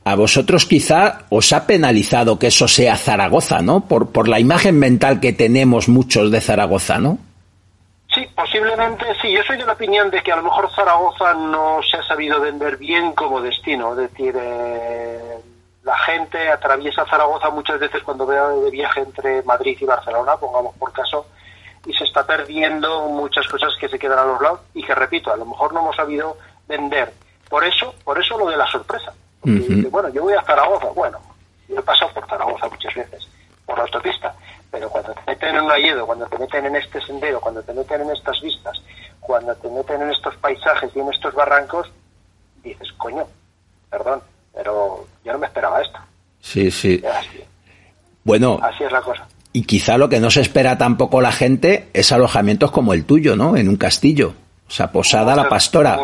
[0.05, 3.81] a vosotros quizá os ha penalizado que eso sea Zaragoza, ¿no?
[3.81, 7.17] Por, por la imagen mental que tenemos muchos de Zaragoza, ¿no?
[8.15, 9.33] Sí, posiblemente sí.
[9.33, 12.39] Yo soy de la opinión de que a lo mejor Zaragoza no se ha sabido
[12.39, 13.91] vender bien como destino.
[13.91, 15.39] Es decir, eh,
[15.83, 20.73] la gente atraviesa Zaragoza muchas veces cuando ve de viaje entre Madrid y Barcelona, pongamos
[20.77, 21.25] por caso,
[21.85, 25.33] y se está perdiendo muchas cosas que se quedan a los lados y que, repito,
[25.33, 26.37] a lo mejor no hemos sabido
[26.69, 27.11] vender.
[27.49, 29.11] Por eso, por eso lo de la sorpresa.
[29.43, 31.19] bueno, yo voy a Zaragoza, bueno,
[31.67, 33.27] yo he pasado por Zaragoza muchas veces,
[33.65, 34.33] por la autopista,
[34.71, 37.73] pero cuando te meten en un ayedo, cuando te meten en este sendero, cuando te
[37.73, 38.79] meten en estas vistas,
[39.19, 41.89] cuando te meten en estos paisajes y en estos barrancos,
[42.63, 43.25] dices, coño,
[43.89, 44.21] perdón,
[44.53, 45.99] pero yo no me esperaba esto.
[46.39, 47.03] Sí, sí.
[48.23, 48.59] Bueno.
[48.61, 49.27] Así es la cosa.
[49.51, 53.35] Y quizá lo que no se espera tampoco la gente es alojamientos como el tuyo,
[53.35, 53.57] ¿no?
[53.57, 54.35] En un castillo.
[54.67, 55.99] O sea, posada la pastora.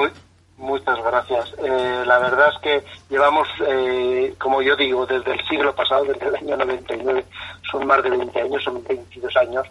[0.66, 1.53] Muchas gracias.
[1.63, 6.28] Eh, la verdad es que llevamos, eh, como yo digo, desde el siglo pasado, desde
[6.28, 7.24] el año 99,
[7.70, 9.68] son más de 20 años, son 22 años,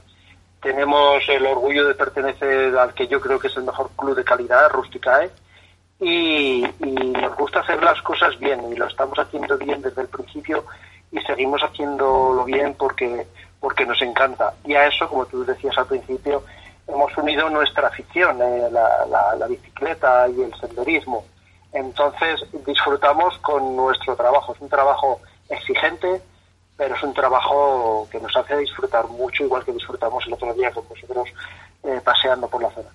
[0.63, 4.23] tenemos el orgullo de pertenecer al que yo creo que es el mejor club de
[4.23, 5.31] calidad, Rusticae,
[5.99, 10.09] y, y nos gusta hacer las cosas bien y lo estamos haciendo bien desde el
[10.09, 10.65] principio
[11.11, 13.27] y seguimos haciéndolo bien porque
[13.59, 14.53] porque nos encanta.
[14.65, 16.45] Y a eso, como tú decías al principio,
[16.87, 21.25] hemos unido nuestra afición, eh, la, la, bicicleta y el senderismo.
[21.73, 24.55] Entonces disfrutamos con nuestro trabajo.
[24.55, 26.21] Es un trabajo exigente,
[26.77, 30.71] pero es un trabajo que nos hace disfrutar mucho, igual que disfrutamos el otro día
[30.71, 31.29] con vosotros
[31.85, 32.89] eh, paseando por la zona.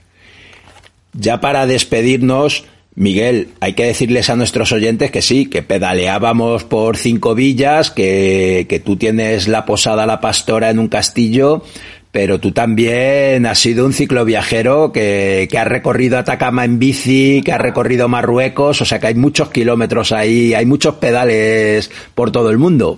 [1.13, 2.65] Ya para despedirnos,
[2.95, 8.67] Miguel, hay que decirles a nuestros oyentes que sí, que pedaleábamos por cinco villas, que,
[8.69, 11.63] que tú tienes la posada La Pastora en un castillo,
[12.11, 17.53] pero tú también has sido un cicloviajero que, que has recorrido Atacama en bici, que
[17.53, 22.49] has recorrido Marruecos, o sea que hay muchos kilómetros ahí, hay muchos pedales por todo
[22.49, 22.97] el mundo.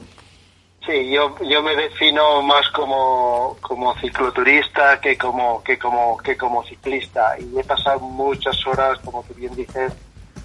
[0.85, 6.63] Sí, yo, yo me defino más como, como cicloturista que como, que, como, que como
[6.63, 9.93] ciclista y he pasado muchas horas, como tú bien dices,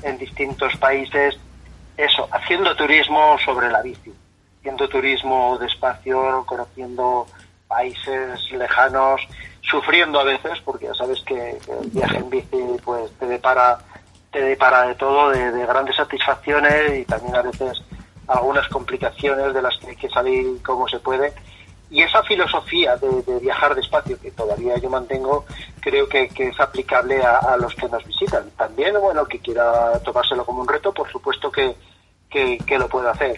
[0.03, 1.39] en distintos países,
[1.97, 4.12] eso, haciendo turismo sobre la bici,
[4.59, 7.27] haciendo turismo despacio, conociendo
[7.77, 9.20] países lejanos,
[9.61, 13.79] sufriendo a veces, porque ya sabes que, el viaje en bici pues te depara,
[14.33, 17.83] te depara de todo, de, de grandes satisfacciones y también a veces
[18.29, 21.33] algunas complicaciones de las que hay que salir como se puede.
[21.91, 25.45] Y esa filosofía de, viajar despacio, que todavía yo mantengo,
[25.81, 28.51] creo que, es aplicable a, los que nos visitan.
[28.57, 31.77] También, bueno, que quiera tomárselo como un reto, por supuesto que,
[32.31, 33.37] que, lo puede hacer.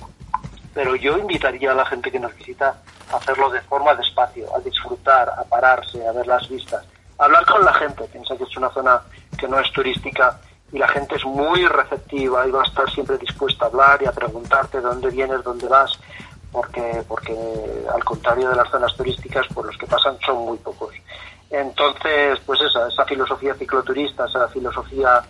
[0.79, 2.72] Pero yo invitaría a la gente que nos visita
[3.12, 6.87] a hacerlo de forma despacio, a disfrutar, a pararse, a ver las vistas,
[7.18, 8.05] a hablar con la gente.
[8.05, 9.03] Piensa que es una zona
[9.37, 10.39] que no es turística
[10.70, 14.07] y la gente es muy receptiva y va a estar siempre dispuesta a hablar y
[14.07, 15.99] a preguntarte de dónde vienes, dónde vas,
[16.53, 17.35] porque, porque
[17.93, 20.95] al contrario de las zonas turísticas, pues los que pasan son muy pocos.
[21.51, 25.24] Entonces, pues esa, esa filosofía cicloturista, esa filosofía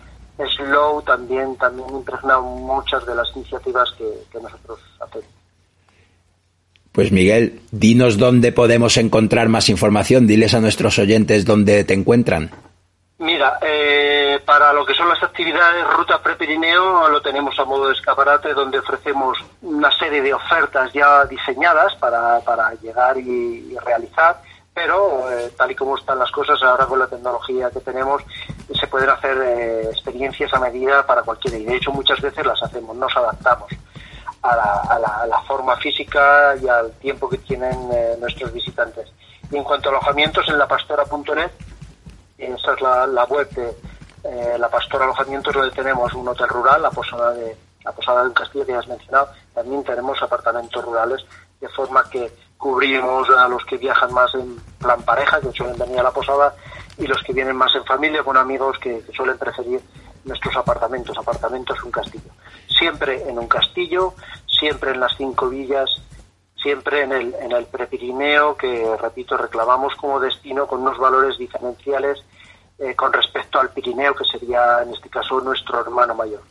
[0.59, 5.38] slow también, también impregna muchas de las iniciativas que nosotros hacemos.
[6.99, 12.51] Pues Miguel, dinos dónde podemos encontrar más información, diles a nuestros oyentes dónde te encuentran.
[13.19, 17.95] Mira, eh, para lo que son las actividades Ruta Prepirineo lo tenemos a modo de
[17.95, 24.43] escaparate donde ofrecemos una serie de ofertas ya diseñadas para, para llegar y, realizar,
[24.75, 28.25] pero eh, tal y como están las cosas ahora con la tecnología que tenemos
[28.75, 32.61] se pueden hacer eh, experiencias a medida para cualquiera y de hecho muchas veces las
[32.61, 33.71] hacemos, nos adaptamos
[34.43, 34.73] a la,
[35.21, 37.89] a la, forma física y al tiempo que tienen
[38.21, 39.09] nuestros visitantes.
[39.51, 41.51] Y en cuanto a alojamientos en lapastora.net
[42.39, 43.77] esa es la, web de
[44.25, 48.29] eh, la Pastora Alojamientos, donde tenemos un hotel rural, la posada de la posada de
[48.29, 49.29] un castillo que has mencionado.
[49.55, 51.25] También tenemos apartamentos rurales,
[51.61, 55.99] de forma que cubrimos a los que viajan más en plan pareja, que suelen venir
[56.01, 56.55] a la posada,
[56.97, 59.81] y los que vienen más en familia, con amigos que, suelen preferir
[60.25, 61.17] nuestros apartamentos.
[61.17, 62.31] Apartamentos, un castillo.
[62.79, 64.15] Siempre en un castillo,
[64.47, 65.91] siempre en las cinco villas,
[66.63, 72.19] siempre en el, en el Prepirineo, que repito, reclamamos como destino con unos valores diferenciales
[72.79, 76.43] eh, con respecto al Pirineo, que sería en este caso nuestro hermano mayor.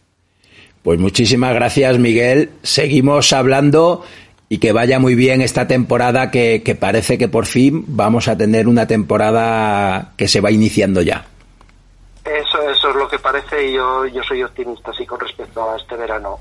[0.83, 2.51] Pues muchísimas gracias, Miguel.
[2.63, 4.03] Seguimos hablando
[4.49, 8.37] y que vaya muy bien esta temporada que, que parece que por fin vamos a
[8.37, 11.25] tener una temporada que se va iniciando ya.
[12.27, 15.77] Eso, eso es lo que parece y yo, yo soy optimista sí con respecto a
[15.77, 16.39] este verano.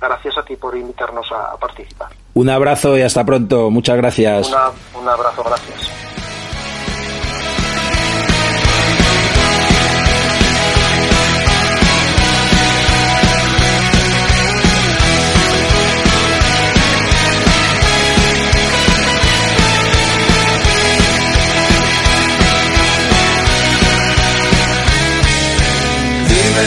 [0.00, 2.08] Gracias a ti por invitarnos a, participar.
[2.34, 3.70] Un abrazo y hasta pronto.
[3.70, 4.50] Muchas gracias.
[4.94, 6.08] un abrazo, gracias.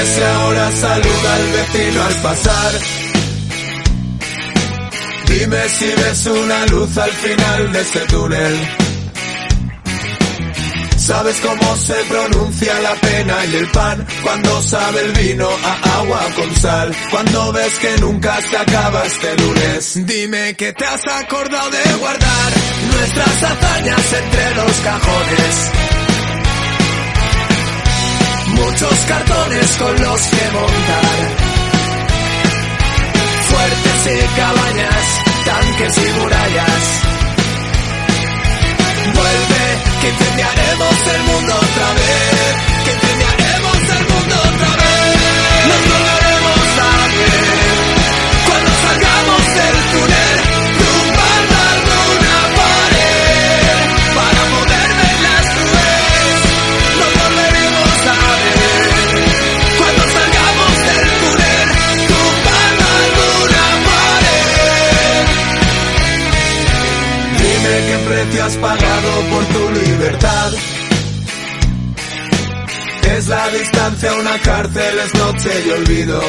[0.06, 2.72] Si ahora saluda al vecino al pasar.
[5.28, 8.68] Dime si ves una luz al final de ese túnel.
[10.98, 14.08] ¿Sabes cómo se pronuncia la pena y el pan?
[14.24, 16.96] Cuando sabe el vino a agua con sal.
[17.10, 20.06] Cuando ves que nunca se acaba este lunes.
[20.06, 22.54] Dime que te has acordado de guardar
[22.94, 25.81] nuestras hazañas entre los cajones
[28.64, 31.18] muchos cartones con los que montar.
[33.50, 35.06] Fuertes y cabañas,
[35.46, 36.84] tanques y murallas.
[39.16, 39.64] Vuelve,
[40.02, 42.72] que incendiaremos el mundo otra vez.
[42.86, 42.92] Que
[70.02, 70.52] libertad.
[73.16, 76.22] Es la distancia, una cárcel, es noche de olvido.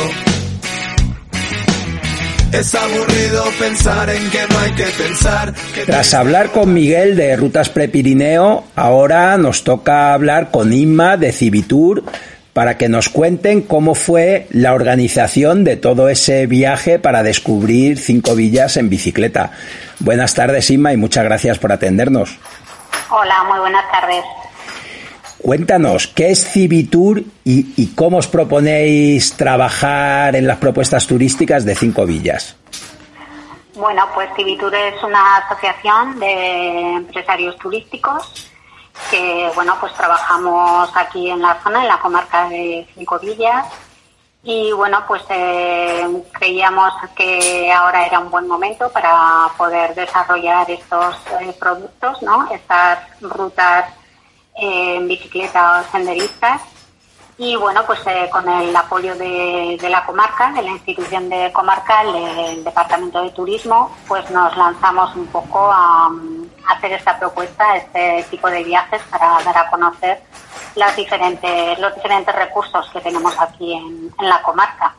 [2.53, 5.55] Es aburrido pensar en que no hay que pensar.
[5.75, 11.33] Que Tras hablar con Miguel de Rutas Prepirineo, ahora nos toca hablar con Inma de
[11.33, 12.05] Civitur
[12.53, 18.35] para que nos cuenten cómo fue la organización de todo ese viaje para descubrir cinco
[18.35, 19.53] villas en bicicleta.
[20.01, 22.39] Buenas tardes, Inma, y muchas gracias por atendernos.
[23.11, 24.25] Hola, muy buenas tardes.
[25.39, 31.75] Cuéntanos, ¿qué es Civitur y, y cómo os proponéis trabajar en las propuestas turísticas de
[31.75, 32.57] cinco villas?
[33.75, 38.52] Bueno, pues Civitur es una asociación de empresarios turísticos
[39.13, 43.67] que, bueno, pues trabajamos aquí en la zona, en la comarca de Cinco Villas.
[44.43, 51.15] Y bueno, pues eh, creíamos que ahora era un buen momento para poder desarrollar estos
[51.41, 52.51] eh, productos, ¿no?
[52.51, 53.85] Estas rutas
[54.57, 56.63] eh, en bicicleta o senderistas.
[57.37, 58.01] Y bueno, pues
[58.31, 63.95] con el apoyo de, la comarca, de la institución de comarcal, del Departamento de Turismo,
[64.09, 66.11] pues nos lanzamos un poco a
[66.69, 70.21] hacer esta propuesta, este tipo de viajes para dar a conocer
[70.77, 74.95] las diferentes, los diferentes recursos que tenemos aquí en, en la comarca.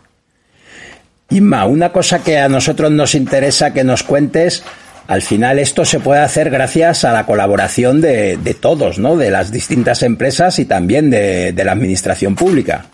[1.30, 4.64] Inma, una cosa que a nosotros nos interesa que nos cuentes,
[5.07, 9.18] al final esto se puede hacer gracias a la colaboración de, de todos, ¿no?
[9.18, 12.86] De las distintas empresas y también de, de la administración pública.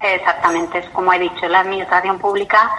[0.00, 2.70] Exactamente, es como he dicho, la administración pública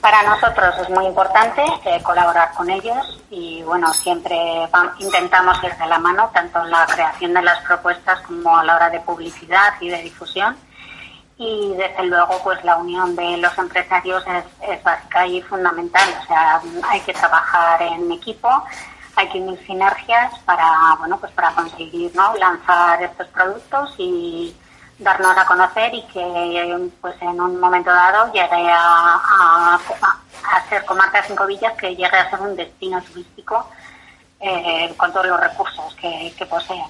[0.00, 4.36] para nosotros es muy importante eh, colaborar con ellos y bueno, siempre
[4.74, 8.64] va- intentamos ir de la mano tanto en la creación de las propuestas como a
[8.64, 10.56] la hora de publicidad y de difusión
[11.36, 16.26] y desde luego pues la unión de los empresarios es, es básica y fundamental, o
[16.26, 18.48] sea, hay que trabajar en equipo,
[19.16, 22.34] hay que unir sinergias para bueno pues para conseguir ¿no?
[22.36, 24.56] lanzar estos productos y
[24.98, 29.78] darnos a conocer y que pues en un momento dado llegue a,
[30.68, 33.68] ser comarca cinco villas que llegue a ser un destino turístico
[34.40, 36.82] eh, con todos los recursos que, que posee.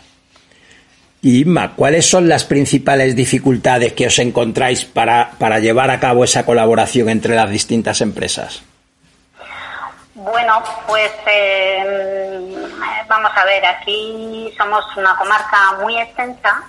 [1.21, 6.23] Y Inma, ¿cuáles son las principales dificultades que os encontráis para, para llevar a cabo
[6.23, 8.63] esa colaboración entre las distintas empresas?
[10.15, 12.69] Bueno, pues eh,
[13.09, 16.63] vamos a ver, aquí somos una comarca muy extensa,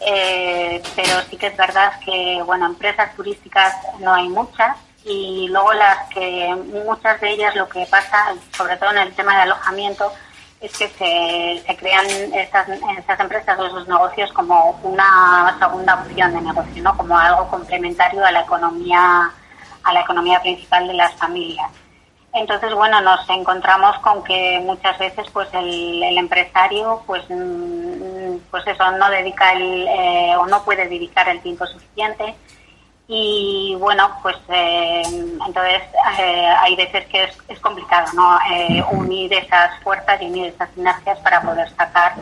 [0.00, 5.72] eh, pero sí que es verdad que, bueno, empresas turísticas no hay muchas y luego
[5.74, 10.10] las que, muchas de ellas lo que pasa, sobre todo en el tema de alojamiento,
[10.60, 10.88] es que
[11.66, 12.68] se, crean estas,
[12.98, 16.96] estas empresas o esos negocios como una segunda opción de negocio, ¿no?
[16.96, 19.30] Como algo complementario a la economía,
[19.82, 21.70] a la economía principal de las familias.
[22.32, 28.13] Entonces, bueno, nos encontramos con que muchas veces, pues el, el empresario, pues, mm,
[28.50, 32.34] pues eso, no dedica el, eh, o no puede dedicar el tiempo suficiente.
[33.06, 35.02] Y bueno, pues eh,
[35.46, 35.82] entonces
[36.18, 38.38] eh, hay veces que es, es complicado, ¿no?
[38.50, 42.14] Eh, unir esas fuerzas y unir esas sinergias para poder sacar,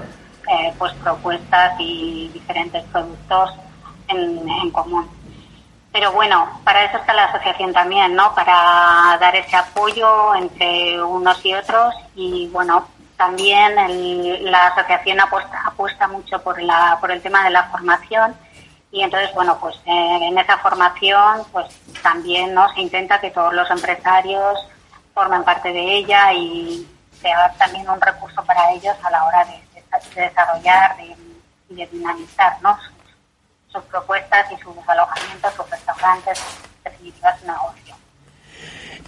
[0.51, 3.53] eh, pues propuestas y diferentes productos
[4.09, 5.09] en, en común.
[5.93, 8.35] Pero bueno, para eso está la asociación también, ¿no?
[8.35, 12.89] Para dar ese apoyo entre unos y otros y bueno,
[13.23, 18.35] también el- la asociación apuesta, apuesta mucho por la por el tema de la formación
[18.91, 21.67] y entonces bueno, pues eh, en esa formación pues
[22.03, 24.59] también no se intenta que todos los empresarios
[25.15, 26.85] formen parte de ella y
[27.21, 31.17] sea también un recurso para ellos a la hora de, de- de desarrollar de-
[31.71, 32.77] y de, dinamizar, ¿no?
[33.69, 36.39] sus propuestas y sus alojamientos, sus restaurantes,
[36.85, 37.95] en definitiva su negocio.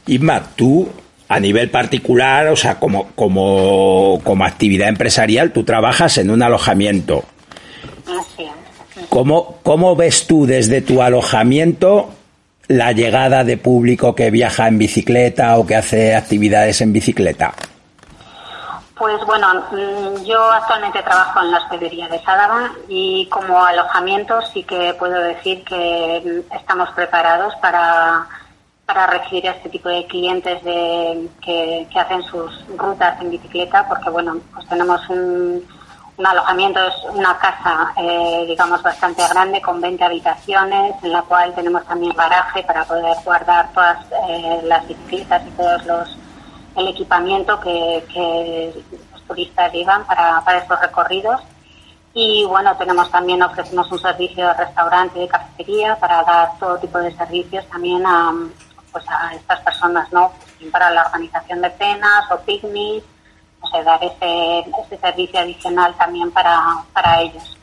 [0.06, 0.90] Inma, tú
[1.34, 7.24] a nivel particular, o sea, como, como, como actividad empresarial, tú trabajas en un alojamiento.
[8.06, 9.06] Así es.
[9.08, 12.10] ¿Cómo, ¿Cómo ves tú desde tu alojamiento
[12.68, 17.52] la llegada de público que viaja en bicicleta o que hace actividades en bicicleta?
[18.96, 24.62] Pues bueno, mm, yo actualmente trabajo en la hospedería de Sádava y como alojamiento sí
[24.62, 28.24] que puedo decir que mm, estamos preparados para,
[28.86, 34.10] para recibir a este tipo de clientes de, que, hacen sus rutas en bicicleta porque
[34.10, 35.64] bueno, pues tenemos un,
[36.24, 41.84] alojamiento, es una casa eh, digamos bastante grande con 20 habitaciones en la cual tenemos
[41.86, 46.16] también garaje para poder guardar todas eh, las bicicletas y todos los
[46.76, 51.40] el equipamiento que, que los turistas llevan para, para estos recorridos.
[52.14, 56.78] Y bueno, tenemos también, ofrecemos un servicio de restaurante y de cafetería para dar todo
[56.78, 58.32] tipo de servicios también a,
[58.94, 60.32] pues a estas personas, ¿no?
[60.70, 63.04] Para la organización de cenas o picnics
[63.60, 67.56] pues, dar ese, ese servicio adicional también para, para ellos.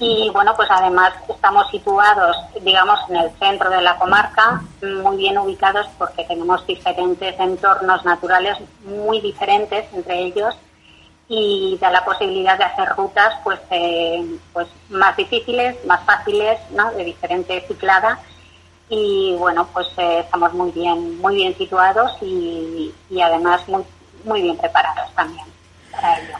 [0.00, 5.38] Y bueno, pues además estamos situados, digamos, en el centro de la comarca, muy bien
[5.38, 10.56] ubicados porque tenemos diferentes entornos naturales muy diferentes entre ellos
[11.28, 16.90] y da la posibilidad de hacer rutas pues eh, pues más difíciles, más fáciles, ¿no?
[16.90, 18.18] de diferente ciclada
[18.88, 23.82] y bueno pues eh, estamos muy bien muy bien situados y, y además muy
[24.24, 25.46] muy bien preparados también
[25.90, 26.34] para ello.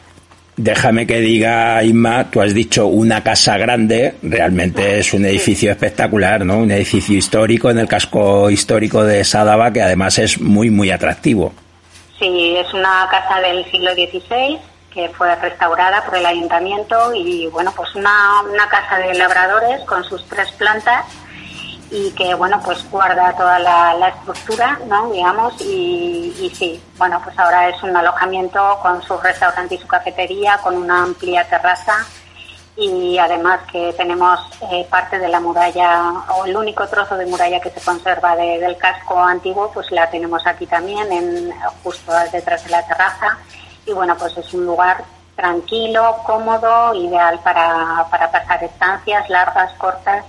[0.57, 6.45] Déjame que diga, Inma, tú has dicho una casa grande, realmente es un edificio espectacular,
[6.45, 6.59] ¿no?
[6.59, 11.53] Un edificio histórico en el casco histórico de Sadaba que además es muy, muy atractivo.
[12.21, 14.59] Sí, es una casa del siglo XVI
[14.93, 20.05] que fue restaurada por el ayuntamiento y bueno, pues una, una casa de labradores con
[20.05, 21.05] sus tres plantas
[21.95, 27.39] y que bueno pues guarda toda la, estructura no digamos y, y, sí bueno pues
[27.39, 32.05] ahora es un alojamiento con su restaurante y su cafetería con una amplia terraza
[32.77, 34.41] y además que tenemos
[34.73, 38.77] eh, parte de la muralla o el único trozo de muralla que se conserva del
[38.77, 41.53] casco antiguo pues la tenemos aquí también en
[41.85, 43.39] justo detrás de la terraza.
[43.87, 45.05] Y bueno pues es un lugar
[45.37, 50.25] tranquilo cómodo ideal para, para pasar estancias largas cortas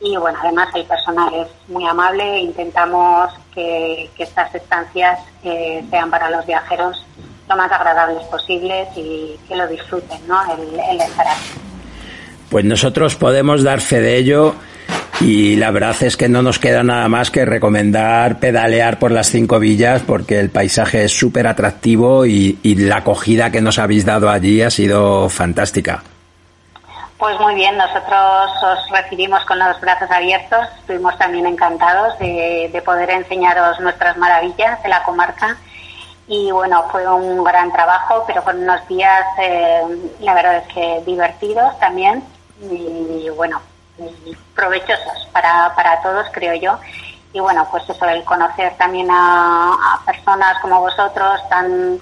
[0.00, 6.30] y bueno, además el personal es muy amable, intentamos que, estas estancias eh, sean para
[6.30, 7.04] los viajeros
[7.48, 10.40] lo más agradables posibles y que lo disfruten, ¿no?
[10.54, 11.60] El, el estar aquí.
[12.48, 14.54] Pues nosotros podemos dar fe de ello
[15.20, 19.28] y la verdad es que no nos queda nada más que recomendar pedalear por las
[19.28, 24.30] cinco villas porque el paisaje es súper atractivo y la acogida que nos habéis dado
[24.30, 26.02] allí ha sido fantástica.
[27.20, 33.10] Pues muy bien, nosotros os recibimos con los brazos abiertos, estuvimos también encantados de, poder
[33.10, 35.54] enseñaros nuestras maravillas de la comarca
[36.26, 39.82] y bueno, fue un gran trabajo, pero con unos días, eh,
[40.20, 42.24] la verdad es que divertidos también
[42.62, 43.60] y, bueno,
[44.54, 46.78] provechosos para, para todos, creo yo.
[47.34, 52.00] Y bueno, pues eso, el conocer también a personas como vosotros tan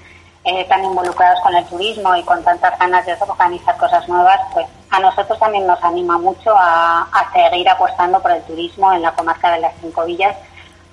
[0.49, 4.67] eh, tan involucrados con el turismo y con tantas ganas de organizar cosas nuevas, pues
[4.89, 9.53] a nosotros también nos anima mucho a, seguir apostando por el turismo en la comarca
[9.53, 10.35] de las Cinco Villas,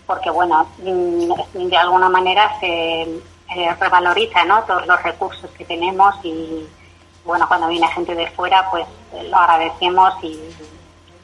[0.05, 3.21] porque bueno, mm, de alguna manera se
[3.79, 4.61] revaloriza ¿no?
[4.63, 6.67] todos los recursos que tenemos y
[7.23, 8.85] bueno, cuando viene gente de fuera, pues
[9.29, 10.37] lo agradecemos y